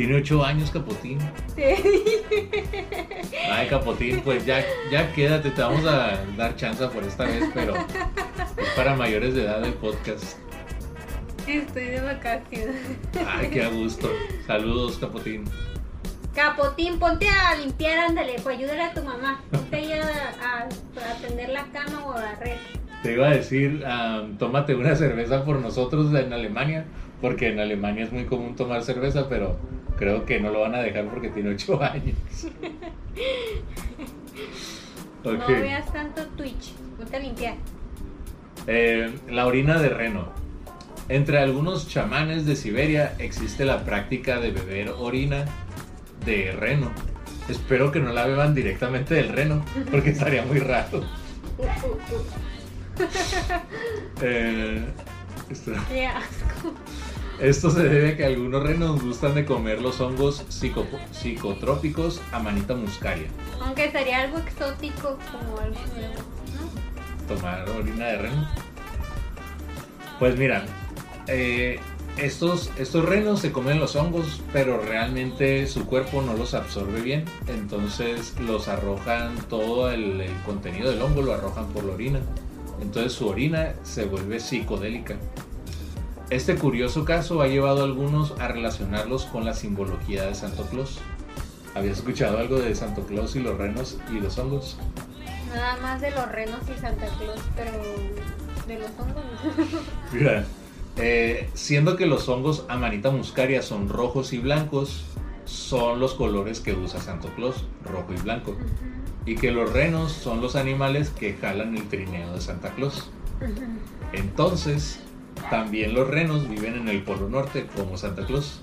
Tiene 0.00 0.16
ocho 0.16 0.42
años 0.42 0.70
Capotín. 0.70 1.18
Ay, 3.52 3.66
Capotín, 3.68 4.22
pues 4.24 4.46
ya, 4.46 4.64
ya 4.90 5.12
quédate, 5.12 5.50
te 5.50 5.60
vamos 5.60 5.84
a 5.84 6.24
dar 6.38 6.56
chance 6.56 6.86
por 6.86 7.04
esta 7.04 7.26
vez, 7.26 7.44
pero 7.52 7.74
es 7.76 8.68
para 8.74 8.96
mayores 8.96 9.34
de 9.34 9.42
edad 9.42 9.62
el 9.62 9.74
podcast. 9.74 10.38
Estoy 11.46 11.84
de 11.84 12.00
vacaciones. 12.00 12.76
Ay, 13.28 13.50
qué 13.50 13.62
a 13.62 13.68
gusto. 13.68 14.10
Saludos, 14.46 14.96
Capotín. 14.96 15.44
Capotín, 16.34 16.98
ponte 16.98 17.28
a 17.28 17.54
limpiar, 17.56 17.98
ándale, 17.98 18.36
pues 18.42 18.56
ayúdale 18.56 18.82
a 18.84 18.94
tu 18.94 19.02
mamá. 19.02 19.42
Ponte 19.50 19.76
ahí 19.76 19.92
a, 19.92 20.00
a, 20.00 20.60
a 20.62 21.12
atender 21.12 21.50
la 21.50 21.64
cama 21.64 22.06
o 22.06 22.12
a 22.12 22.22
barrer. 22.22 22.56
Te 23.02 23.12
iba 23.12 23.26
a 23.26 23.32
decir, 23.32 23.84
am, 23.84 24.38
tómate 24.38 24.74
una 24.74 24.96
cerveza 24.96 25.44
por 25.44 25.56
nosotros 25.56 26.14
en 26.14 26.32
Alemania, 26.32 26.86
porque 27.20 27.48
en 27.48 27.60
Alemania 27.60 28.04
es 28.04 28.12
muy 28.12 28.24
común 28.24 28.56
tomar 28.56 28.82
cerveza, 28.82 29.28
pero 29.28 29.58
creo 30.00 30.24
que 30.26 30.40
no 30.40 30.50
lo 30.50 30.60
van 30.62 30.74
a 30.74 30.78
dejar 30.80 31.04
porque 31.08 31.28
tiene 31.28 31.50
8 31.50 31.80
años. 31.82 32.16
No 35.22 35.46
veas 35.46 35.92
tanto 35.92 36.26
Twitch. 36.36 36.72
Ponte 36.98 37.16
a 37.16 37.20
limpiar. 37.20 37.54
Eh, 38.66 39.14
la 39.30 39.46
orina 39.46 39.78
de 39.78 39.90
reno. 39.90 40.28
Entre 41.08 41.38
algunos 41.38 41.88
chamanes 41.88 42.46
de 42.46 42.56
Siberia 42.56 43.14
existe 43.18 43.64
la 43.64 43.84
práctica 43.84 44.40
de 44.40 44.50
beber 44.52 44.90
orina 44.98 45.44
de 46.24 46.52
reno. 46.52 46.90
Espero 47.48 47.90
que 47.92 48.00
no 48.00 48.12
la 48.12 48.26
beban 48.26 48.54
directamente 48.54 49.14
del 49.14 49.28
reno, 49.30 49.64
porque 49.90 50.10
estaría 50.10 50.42
muy 50.44 50.58
raro. 50.58 51.04
Eh, 54.20 54.84
esto- 55.50 55.72
Qué 55.88 56.06
asco. 56.06 56.74
Esto 57.40 57.70
se 57.70 57.84
debe 57.84 58.10
a 58.10 58.16
que 58.18 58.24
algunos 58.26 58.62
renos 58.62 59.02
gustan 59.02 59.34
de 59.34 59.46
comer 59.46 59.80
los 59.80 60.00
hongos 60.00 60.44
psico- 60.50 60.86
psicotrópicos 61.12 62.20
Amanita 62.32 62.74
muscaria. 62.74 63.28
Aunque 63.62 63.90
sería 63.90 64.20
algo 64.22 64.38
exótico, 64.38 65.18
como 65.32 65.58
algo 65.58 65.80
nuevo. 65.96 66.14
¿no? 67.28 67.34
Tomar 67.34 67.68
orina 67.70 68.06
de 68.08 68.18
reno. 68.18 68.48
Pues 70.18 70.36
mira, 70.36 70.66
eh, 71.28 71.78
estos, 72.18 72.70
estos 72.76 73.06
renos 73.06 73.40
se 73.40 73.52
comen 73.52 73.80
los 73.80 73.96
hongos, 73.96 74.42
pero 74.52 74.78
realmente 74.78 75.66
su 75.66 75.86
cuerpo 75.86 76.20
no 76.20 76.34
los 76.34 76.52
absorbe 76.52 77.00
bien. 77.00 77.24
Entonces 77.46 78.34
los 78.38 78.68
arrojan 78.68 79.34
todo 79.48 79.90
el, 79.90 80.20
el 80.20 80.34
contenido 80.44 80.90
del 80.90 81.00
hongo, 81.00 81.22
lo 81.22 81.32
arrojan 81.32 81.68
por 81.68 81.84
la 81.84 81.94
orina. 81.94 82.20
Entonces 82.82 83.12
su 83.14 83.28
orina 83.28 83.72
se 83.82 84.04
vuelve 84.04 84.40
psicodélica. 84.40 85.16
Este 86.30 86.54
curioso 86.54 87.04
caso 87.04 87.42
ha 87.42 87.48
llevado 87.48 87.80
a 87.80 87.84
algunos 87.86 88.38
a 88.38 88.46
relacionarlos 88.46 89.24
con 89.24 89.44
la 89.44 89.52
simbología 89.52 90.26
de 90.26 90.36
Santo 90.36 90.64
Claus. 90.70 91.00
¿Habías 91.74 91.98
escuchado 91.98 92.38
algo 92.38 92.60
de 92.60 92.72
Santo 92.76 93.02
Claus 93.02 93.34
y 93.34 93.40
los 93.40 93.58
renos 93.58 93.98
y 94.12 94.20
los 94.20 94.38
hongos? 94.38 94.78
Nada 95.52 95.76
más 95.78 96.00
de 96.00 96.12
los 96.12 96.30
renos 96.30 96.60
y 96.68 96.80
Santa 96.80 97.08
Claus, 97.18 97.40
pero 97.56 97.72
de 98.68 98.78
los 98.78 98.90
hongos. 98.90 99.24
Mira, 100.12 100.44
eh, 100.98 101.50
siendo 101.54 101.96
que 101.96 102.06
los 102.06 102.28
hongos 102.28 102.64
Amanita 102.68 103.10
muscaria 103.10 103.60
son 103.60 103.88
rojos 103.88 104.32
y 104.32 104.38
blancos, 104.38 105.06
son 105.46 105.98
los 105.98 106.14
colores 106.14 106.60
que 106.60 106.74
usa 106.74 107.00
Santo 107.00 107.28
Claus, 107.34 107.64
rojo 107.84 108.14
y 108.16 108.22
blanco. 108.22 108.56
Y 109.26 109.34
que 109.34 109.50
los 109.50 109.72
renos 109.72 110.12
son 110.12 110.40
los 110.40 110.54
animales 110.54 111.10
que 111.10 111.34
jalan 111.34 111.76
el 111.76 111.88
trineo 111.88 112.32
de 112.32 112.40
Santa 112.40 112.70
Claus. 112.70 113.10
Entonces, 114.12 115.00
también 115.48 115.94
los 115.94 116.08
renos 116.08 116.48
viven 116.48 116.74
en 116.74 116.88
el 116.88 117.02
Polo 117.02 117.28
Norte 117.28 117.66
como 117.74 117.96
Santa 117.96 118.26
Claus. 118.26 118.60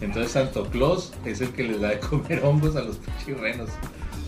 Entonces 0.00 0.32
Santo 0.32 0.68
Claus 0.70 1.12
es 1.24 1.40
el 1.40 1.50
que 1.50 1.62
les 1.64 1.80
da 1.80 1.90
de 1.90 2.00
comer 2.00 2.44
hongos 2.44 2.74
a 2.76 2.82
los 2.82 2.98
renos 3.40 3.70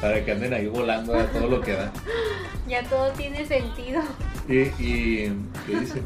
para 0.00 0.24
que 0.24 0.32
anden 0.32 0.54
ahí 0.54 0.66
volando 0.66 1.18
a 1.18 1.26
todo 1.26 1.48
lo 1.48 1.60
que 1.60 1.72
da. 1.72 1.92
Ya 2.68 2.82
todo 2.82 3.10
tiene 3.12 3.46
sentido. 3.46 4.02
Y, 4.46 4.58
y 4.78 5.32
¿qué 5.66 5.80
dice? 5.80 6.02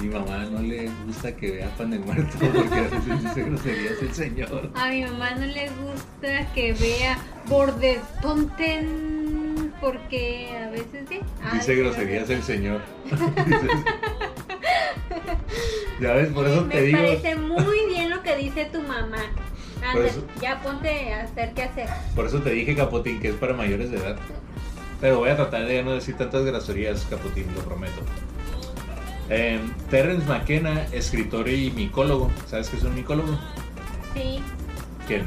Mi 0.00 0.06
mamá 0.08 0.44
no 0.44 0.62
le 0.62 0.88
gusta 1.04 1.34
que 1.34 1.50
vea 1.50 1.68
pan 1.76 1.90
de 1.90 1.98
muerto 1.98 2.38
porque 2.38 2.78
a 2.78 2.82
veces 2.82 3.22
dice 3.22 3.42
groserías 3.42 4.00
el 4.00 4.14
señor. 4.14 4.70
A 4.76 4.88
mi 4.88 5.02
mamá 5.02 5.32
no 5.32 5.46
le 5.46 5.68
gusta 5.68 6.46
que 6.54 6.74
vea 6.74 7.18
Bordestonten 7.48 9.72
porque 9.80 10.48
a 10.56 10.70
veces 10.70 11.08
sí. 11.08 11.18
Dice 11.52 11.74
groserías 11.74 12.30
el 12.30 12.44
señor. 12.44 12.82
Ya 16.00 16.12
ves, 16.14 16.28
por 16.32 16.46
eso 16.46 16.62
Me 16.64 16.74
te 16.74 16.82
digo. 16.82 16.98
parece 16.98 17.36
muy 17.36 17.86
bien 17.88 18.10
lo 18.10 18.22
que 18.22 18.36
dice 18.36 18.64
tu 18.66 18.80
mamá. 18.82 19.18
Anda, 19.82 19.92
Por 19.92 20.04
eso- 20.06 20.24
ya 20.40 20.60
ponte 20.62 21.12
a 21.12 21.22
hacer 21.22 21.52
qué 21.54 21.62
hacer. 21.62 21.88
Por 22.14 22.26
eso 22.26 22.40
te 22.40 22.50
dije, 22.50 22.74
Capotín, 22.74 23.20
que 23.20 23.28
es 23.28 23.34
para 23.34 23.54
mayores 23.54 23.90
de 23.90 23.98
edad. 23.98 24.16
Pero 25.00 25.18
voy 25.18 25.30
a 25.30 25.36
tratar 25.36 25.64
de 25.66 25.74
ya 25.76 25.82
no 25.82 25.92
decir 25.92 26.16
tantas 26.16 26.44
groserías, 26.44 27.06
Capotín, 27.08 27.46
lo 27.54 27.62
prometo. 27.62 28.00
Eh, 29.30 29.60
Terence 29.90 30.26
McKenna, 30.26 30.84
escritor 30.92 31.48
y 31.48 31.70
micólogo. 31.70 32.30
¿Sabes 32.46 32.68
qué 32.68 32.76
es 32.76 32.82
un 32.82 32.94
micólogo? 32.94 33.38
Sí. 34.14 34.40
¿Quién? 35.06 35.24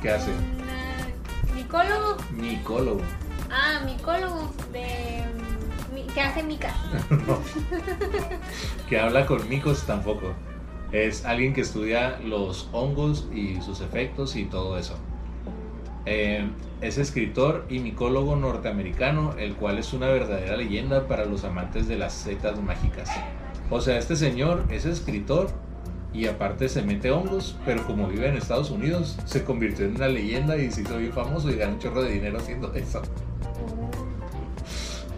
¿Qué 0.00 0.10
hace? 0.10 0.30
Un, 0.30 0.38
eh, 0.68 1.54
micólogo. 1.54 2.16
Micólogo. 2.30 3.00
Ah, 3.50 3.82
micólogo. 3.84 4.52
Que 6.14 6.20
hace 6.20 6.42
mica. 6.42 6.74
No. 7.26 7.38
que 8.88 8.98
habla 8.98 9.26
con 9.26 9.48
micos 9.48 9.84
tampoco. 9.86 10.32
Es 10.92 11.24
alguien 11.24 11.54
que 11.54 11.62
estudia 11.62 12.18
los 12.24 12.68
hongos 12.72 13.28
y 13.34 13.60
sus 13.62 13.80
efectos 13.80 14.36
y 14.36 14.44
todo 14.44 14.78
eso. 14.78 14.96
Eh, 16.04 16.46
es 16.80 16.98
escritor 16.98 17.64
y 17.70 17.78
micólogo 17.78 18.36
norteamericano, 18.36 19.34
el 19.38 19.54
cual 19.54 19.78
es 19.78 19.92
una 19.92 20.08
verdadera 20.08 20.56
leyenda 20.56 21.06
para 21.06 21.24
los 21.24 21.44
amantes 21.44 21.86
de 21.88 21.96
las 21.96 22.12
setas 22.12 22.60
mágicas. 22.60 23.08
O 23.70 23.80
sea, 23.80 23.96
este 23.98 24.16
señor 24.16 24.64
es 24.70 24.84
escritor 24.84 25.48
y 26.12 26.26
aparte 26.26 26.68
se 26.68 26.82
mete 26.82 27.10
hongos, 27.10 27.56
pero 27.64 27.86
como 27.86 28.08
vive 28.08 28.28
en 28.28 28.36
Estados 28.36 28.70
Unidos, 28.70 29.16
se 29.24 29.44
convirtió 29.44 29.86
en 29.86 29.96
una 29.96 30.08
leyenda 30.08 30.58
y 30.58 30.70
se 30.70 30.82
hizo 30.82 30.98
bien 30.98 31.12
famoso 31.12 31.50
y 31.50 31.56
gana 31.56 31.72
un 31.72 31.78
chorro 31.78 32.02
de 32.02 32.12
dinero 32.12 32.38
haciendo 32.38 32.74
eso. 32.74 33.00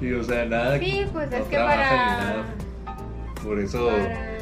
Y 0.00 0.12
o 0.12 0.22
sea, 0.22 0.44
nada. 0.44 0.78
Sí, 0.78 1.06
pues 1.12 1.30
no 1.30 1.36
es 1.36 1.44
que 1.44 1.56
para. 1.56 2.44
Por 3.42 3.58
eso 3.58 3.88
Para 3.88 4.38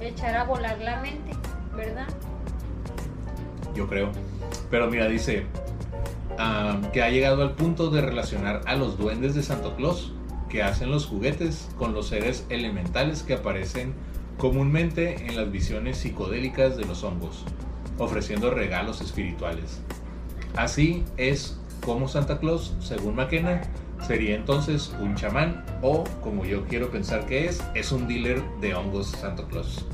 echar 0.00 0.36
a 0.36 0.44
volar 0.44 0.78
la 0.78 1.00
mente, 1.00 1.32
¿verdad? 1.74 2.06
yo 3.74 3.88
creo. 3.88 4.10
Pero 4.70 4.88
mira, 4.88 5.08
dice 5.08 5.44
que 6.92 7.02
ha 7.02 7.10
llegado 7.10 7.42
al 7.42 7.52
punto 7.52 7.90
de 7.90 8.00
relacionar 8.00 8.62
a 8.66 8.74
los 8.74 8.98
duendes 8.98 9.34
de 9.34 9.42
Santo 9.42 9.76
Claus 9.76 10.12
que 10.48 10.62
hacen 10.62 10.90
los 10.90 11.06
juguetes 11.06 11.68
con 11.78 11.94
los 11.94 12.08
seres 12.08 12.46
elementales 12.48 13.22
que 13.22 13.34
aparecen 13.34 13.94
comúnmente 14.38 15.26
en 15.26 15.36
las 15.36 15.50
visiones 15.50 15.98
psicodélicas 15.98 16.76
de 16.76 16.84
los 16.84 17.04
hongos, 17.04 17.44
ofreciendo 17.98 18.50
regalos 18.50 19.00
espirituales. 19.00 19.80
Así 20.56 21.04
es 21.16 21.58
como 21.84 22.08
Santa 22.08 22.38
Claus, 22.38 22.74
según 22.80 23.16
McKenna, 23.16 23.62
sería 24.06 24.36
entonces 24.36 24.94
un 25.00 25.14
chamán 25.14 25.64
o, 25.82 26.04
como 26.22 26.44
yo 26.44 26.64
quiero 26.64 26.90
pensar 26.90 27.26
que 27.26 27.46
es, 27.46 27.62
es 27.74 27.92
un 27.92 28.06
dealer 28.06 28.42
de 28.60 28.74
hongos 28.74 29.08
Santa 29.08 29.44
Claus. 29.46 29.84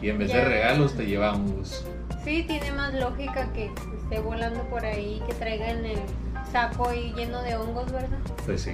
Y 0.00 0.08
en 0.08 0.18
vez 0.18 0.32
de 0.32 0.44
regalos 0.44 0.94
te 0.94 1.06
lleva 1.06 1.32
hongos. 1.32 1.84
Sí, 2.24 2.44
tiene 2.46 2.72
más 2.72 2.92
lógica 2.94 3.52
que 3.52 3.70
esté 3.96 4.20
volando 4.20 4.62
por 4.64 4.84
ahí, 4.84 5.22
que 5.26 5.34
traigan 5.34 5.84
el 5.84 5.98
saco 6.50 6.88
ahí 6.88 7.12
lleno 7.16 7.42
de 7.42 7.56
hongos, 7.56 7.90
¿verdad? 7.90 8.18
Pues 8.44 8.62
sí. 8.62 8.72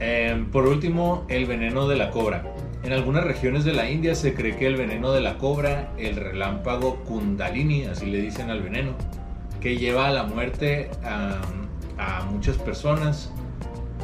Em, 0.00 0.50
por 0.50 0.66
último, 0.66 1.24
el 1.28 1.46
veneno 1.46 1.88
de 1.88 1.96
la 1.96 2.10
cobra. 2.10 2.44
En 2.82 2.92
algunas 2.92 3.24
regiones 3.24 3.64
de 3.64 3.72
la 3.72 3.90
India 3.90 4.14
se 4.14 4.34
cree 4.34 4.56
que 4.56 4.66
el 4.66 4.76
veneno 4.76 5.12
de 5.12 5.20
la 5.20 5.38
cobra, 5.38 5.90
el 5.98 6.16
relámpago 6.16 6.96
kundalini, 7.04 7.84
así 7.84 8.06
le 8.06 8.20
dicen 8.20 8.50
al 8.50 8.62
veneno, 8.62 8.92
que 9.60 9.76
lleva 9.76 10.06
a 10.06 10.12
la 10.12 10.22
muerte 10.22 10.90
a, 11.02 11.40
a 11.98 12.24
muchas 12.24 12.56
personas, 12.58 13.30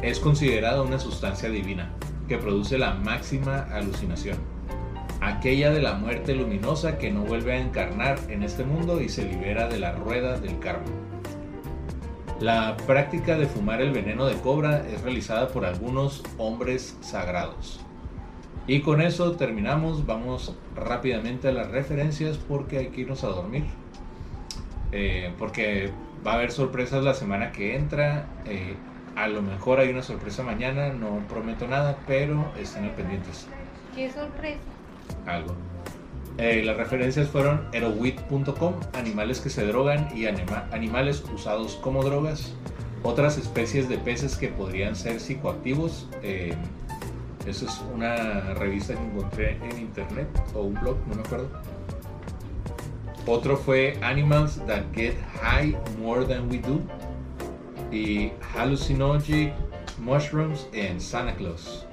es 0.01 0.19
considerada 0.19 0.81
una 0.81 0.99
sustancia 0.99 1.49
divina 1.49 1.91
que 2.27 2.37
produce 2.37 2.77
la 2.77 2.93
máxima 2.93 3.67
alucinación. 3.71 4.37
Aquella 5.21 5.71
de 5.71 5.81
la 5.81 5.93
muerte 5.93 6.35
luminosa 6.35 6.97
que 6.97 7.11
no 7.11 7.21
vuelve 7.21 7.53
a 7.53 7.61
encarnar 7.61 8.19
en 8.29 8.43
este 8.43 8.65
mundo 8.65 9.01
y 9.01 9.09
se 9.09 9.25
libera 9.25 9.67
de 9.67 9.79
la 9.79 9.93
rueda 9.93 10.39
del 10.39 10.59
karma. 10.59 10.85
La 12.39 12.75
práctica 12.85 13.37
de 13.37 13.47
fumar 13.47 13.81
el 13.81 13.91
veneno 13.91 14.25
de 14.25 14.35
cobra 14.35 14.85
es 14.85 15.01
realizada 15.01 15.47
por 15.47 15.63
algunos 15.63 16.23
hombres 16.37 16.97
sagrados. 16.99 17.79
Y 18.67 18.81
con 18.81 19.01
eso 19.01 19.33
terminamos, 19.33 20.05
vamos 20.05 20.55
rápidamente 20.75 21.49
a 21.49 21.53
las 21.53 21.71
referencias 21.71 22.37
porque 22.37 22.79
hay 22.79 22.87
que 22.87 23.01
irnos 23.01 23.23
a 23.23 23.27
dormir. 23.27 23.63
Eh, 24.95 25.31
porque 25.39 25.89
va 26.25 26.33
a 26.33 26.35
haber 26.35 26.51
sorpresas 26.51 27.03
la 27.03 27.13
semana 27.15 27.51
que 27.51 27.75
entra. 27.75 28.27
eh, 28.45 28.75
a 29.15 29.27
lo 29.27 29.41
mejor 29.43 29.79
hay 29.79 29.89
una 29.89 30.01
sorpresa 30.01 30.41
mañana, 30.43 30.89
no 30.93 31.19
prometo 31.27 31.67
nada, 31.67 31.97
pero 32.07 32.51
estén 32.59 32.89
pendientes. 32.91 33.47
Qué 33.95 34.09
sorpresa. 34.11 34.59
Algo. 35.27 35.53
Eh, 36.39 36.63
las 36.65 36.75
referencias 36.77 37.27
fueron 37.27 37.67
erowit.com, 37.73 38.73
animales 38.93 39.39
que 39.39 39.49
se 39.51 39.65
drogan 39.67 40.07
y 40.15 40.25
anima- 40.25 40.65
animales 40.71 41.23
usados 41.31 41.75
como 41.75 42.01
drogas, 42.03 42.55
otras 43.03 43.37
especies 43.37 43.87
de 43.87 43.99
peces 43.99 44.35
que 44.35 44.47
podrían 44.47 44.95
ser 44.95 45.19
psicoactivos. 45.19 46.07
eh, 46.23 46.55
eso 47.45 47.65
es 47.65 47.83
una 47.93 48.53
revista 48.55 48.95
que 48.95 49.03
encontré 49.03 49.57
en 49.69 49.77
internet 49.79 50.27
o 50.55 50.61
un 50.61 50.73
blog, 50.75 50.95
no 51.07 51.15
me 51.15 51.21
acuerdo. 51.21 51.49
Otro 53.25 53.55
fue 53.55 53.97
Animals 54.01 54.61
That 54.67 54.83
Get 54.93 55.15
High 55.41 55.77
More 55.97 56.25
Than 56.25 56.49
We 56.49 56.57
Do 56.57 56.81
y 57.89 58.31
Hallucinogenic 58.53 59.53
Mushrooms 59.97 60.67
en 60.73 60.99
Santa 60.99 61.33
Claus 61.35 61.87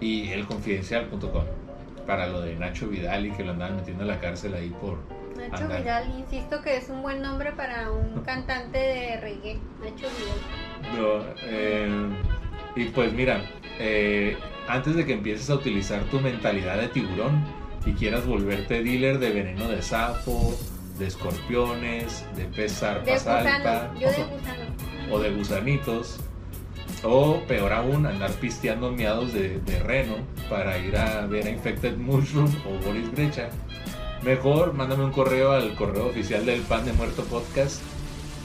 y 0.00 0.30
elconfidencial.com 0.32 1.44
para 2.04 2.26
lo 2.26 2.40
de 2.40 2.56
Nacho 2.56 2.88
Vidal 2.88 3.26
y 3.26 3.30
que 3.30 3.44
lo 3.44 3.52
andaban 3.52 3.76
metiendo 3.76 4.04
a 4.04 4.06
la 4.06 4.20
cárcel 4.20 4.54
ahí 4.54 4.70
por 4.80 4.98
Nacho. 5.36 5.68
Vidal, 5.68 6.12
insisto 6.18 6.60
que 6.62 6.78
es 6.78 6.88
un 6.88 7.02
buen 7.02 7.22
nombre 7.22 7.52
para 7.52 7.90
un 7.92 8.22
cantante 8.24 8.78
de 8.78 9.20
reggae. 9.20 9.60
Nacho 9.80 10.08
Vidal. 10.18 10.98
No, 10.98 11.24
eh, 11.44 11.88
y 12.74 12.84
pues 12.86 13.12
mira, 13.12 13.40
eh, 13.78 14.36
antes 14.66 14.96
de 14.96 15.06
que 15.06 15.12
empieces 15.12 15.48
a 15.48 15.54
utilizar 15.54 16.02
tu 16.04 16.20
mentalidad 16.20 16.78
de 16.78 16.88
tiburón 16.88 17.44
y 17.86 17.92
quieras 17.92 18.26
volverte 18.26 18.82
dealer 18.82 19.18
de 19.18 19.30
veneno 19.30 19.68
de 19.68 19.80
sapo, 19.80 20.54
de 20.98 21.06
escorpiones, 21.06 22.26
de 22.36 22.44
pez 22.44 22.80
zarpa. 22.80 23.94
Yo 23.98 24.10
de 24.10 24.24
gusano. 24.24 24.64
o 25.10 25.18
de 25.20 25.30
gusanitos, 25.30 26.18
o 27.04 27.40
peor 27.46 27.72
aún, 27.72 28.04
andar 28.06 28.32
pisteando 28.32 28.90
miados 28.90 29.32
de, 29.32 29.60
de 29.60 29.78
reno 29.78 30.16
para 30.50 30.76
ir 30.78 30.96
a 30.96 31.26
ver 31.26 31.46
a 31.46 31.50
Infected 31.50 31.96
Mushroom 31.96 32.52
o 32.66 32.84
Boris 32.84 33.10
Brecha. 33.12 33.50
Mejor 34.22 34.72
mándame 34.72 35.04
un 35.04 35.12
correo 35.12 35.52
al 35.52 35.76
correo 35.76 36.06
oficial 36.06 36.44
del 36.44 36.62
Pan 36.62 36.84
de 36.84 36.92
Muerto 36.92 37.22
Podcast, 37.24 37.80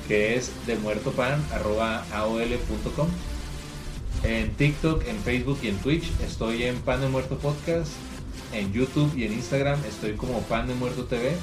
que 0.08 0.36
es 0.36 0.52
demuertopan.aol.com. 0.68 3.08
En 4.24 4.54
TikTok, 4.54 5.08
en 5.08 5.18
Facebook 5.18 5.58
y 5.64 5.70
en 5.70 5.78
Twitch 5.78 6.12
estoy 6.24 6.66
en 6.66 6.80
Pan 6.82 7.02
de 7.02 7.08
Muerto 7.08 7.40
Podcast. 7.40 7.92
En 8.54 8.74
YouTube 8.74 9.12
y 9.16 9.26
en 9.26 9.34
Instagram 9.34 9.80
estoy 9.88 10.14
como 10.14 10.42
Pan 10.42 10.68
de 10.68 10.76
Muerto 10.76 11.06
TV. 11.06 11.36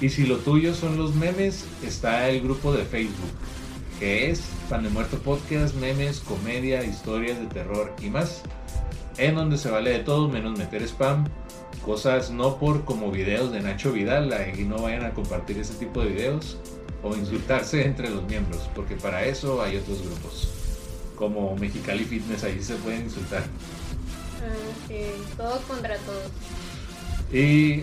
Y 0.00 0.08
si 0.08 0.26
lo 0.26 0.38
tuyo 0.38 0.74
son 0.74 0.98
los 0.98 1.14
memes, 1.14 1.64
está 1.82 2.28
el 2.28 2.42
grupo 2.42 2.72
de 2.72 2.84
Facebook, 2.84 3.30
que 3.98 4.30
es 4.30 4.42
Pan 4.68 4.82
de 4.82 4.90
Muerto 4.90 5.18
Podcast, 5.18 5.74
memes, 5.76 6.20
comedia, 6.20 6.84
historias 6.84 7.38
de 7.38 7.46
terror 7.46 7.94
y 8.02 8.10
más. 8.10 8.42
En 9.16 9.36
donde 9.36 9.56
se 9.58 9.70
vale 9.70 9.90
de 9.90 10.00
todo 10.00 10.28
menos 10.28 10.58
meter 10.58 10.82
spam, 10.82 11.24
cosas 11.84 12.30
no 12.30 12.58
por 12.58 12.84
como 12.84 13.10
videos 13.10 13.52
de 13.52 13.60
Nacho 13.60 13.92
Vidal, 13.92 14.32
ahí 14.32 14.64
no 14.64 14.78
vayan 14.82 15.04
a 15.04 15.12
compartir 15.12 15.58
ese 15.58 15.74
tipo 15.74 16.02
de 16.02 16.10
videos 16.10 16.58
o 17.02 17.16
insultarse 17.16 17.84
entre 17.84 18.10
los 18.10 18.22
miembros, 18.24 18.68
porque 18.74 18.96
para 18.96 19.24
eso 19.24 19.62
hay 19.62 19.76
otros 19.76 20.02
grupos. 20.02 20.48
Como 21.16 21.56
Mexicali 21.56 22.04
Fitness, 22.04 22.44
ahí 22.44 22.60
se 22.62 22.74
pueden 22.76 23.02
insultar. 23.02 23.44
Sí, 24.88 25.04
todos 25.36 25.60
contra 25.62 25.96
todos. 25.98 26.30
Y 27.32 27.82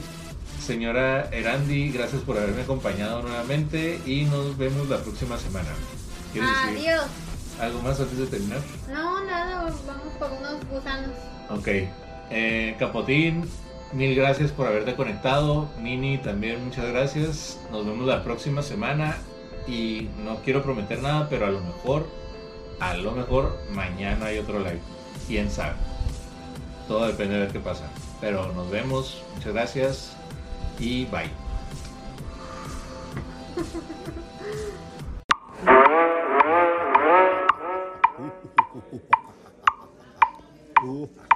señora 0.61 1.29
Erandi, 1.31 1.89
gracias 1.91 2.21
por 2.21 2.37
haberme 2.37 2.61
acompañado 2.61 3.21
nuevamente 3.21 3.99
y 4.05 4.23
nos 4.25 4.57
vemos 4.57 4.87
la 4.89 4.97
próxima 4.97 5.37
semana. 5.37 5.69
¿Quieres 6.31 6.49
decir 6.51 6.89
Adiós. 6.89 7.05
algo 7.59 7.81
más 7.81 7.99
antes 7.99 8.17
de 8.17 8.27
terminar? 8.27 8.59
No, 8.91 9.25
nada, 9.25 9.73
vamos 9.87 10.13
por 10.19 10.31
unos 10.31 10.65
gusanos. 10.69 11.11
Ok. 11.49 11.67
Eh, 12.31 12.75
Capotín, 12.77 13.49
mil 13.93 14.15
gracias 14.15 14.51
por 14.51 14.67
haberte 14.67 14.95
conectado. 14.95 15.67
Mini, 15.81 16.19
también 16.19 16.63
muchas 16.63 16.85
gracias. 16.85 17.59
Nos 17.71 17.85
vemos 17.85 18.05
la 18.05 18.23
próxima 18.23 18.61
semana. 18.61 19.17
Y 19.67 20.09
no 20.23 20.37
quiero 20.43 20.63
prometer 20.63 21.01
nada, 21.01 21.27
pero 21.29 21.45
a 21.45 21.49
lo 21.51 21.61
mejor, 21.61 22.07
a 22.79 22.95
lo 22.95 23.11
mejor 23.11 23.59
mañana 23.71 24.27
hay 24.27 24.39
otro 24.39 24.59
live. 24.59 24.79
Quién 25.27 25.49
sabe 25.51 25.75
todo 26.89 27.05
depende 27.05 27.37
de 27.37 27.47
qué 27.47 27.59
pasa. 27.59 27.87
Pero 28.19 28.51
nos 28.53 28.69
vemos, 28.69 29.23
muchas 29.35 29.53
gracias 29.53 30.17
y 30.79 31.05
bye. 31.05 31.29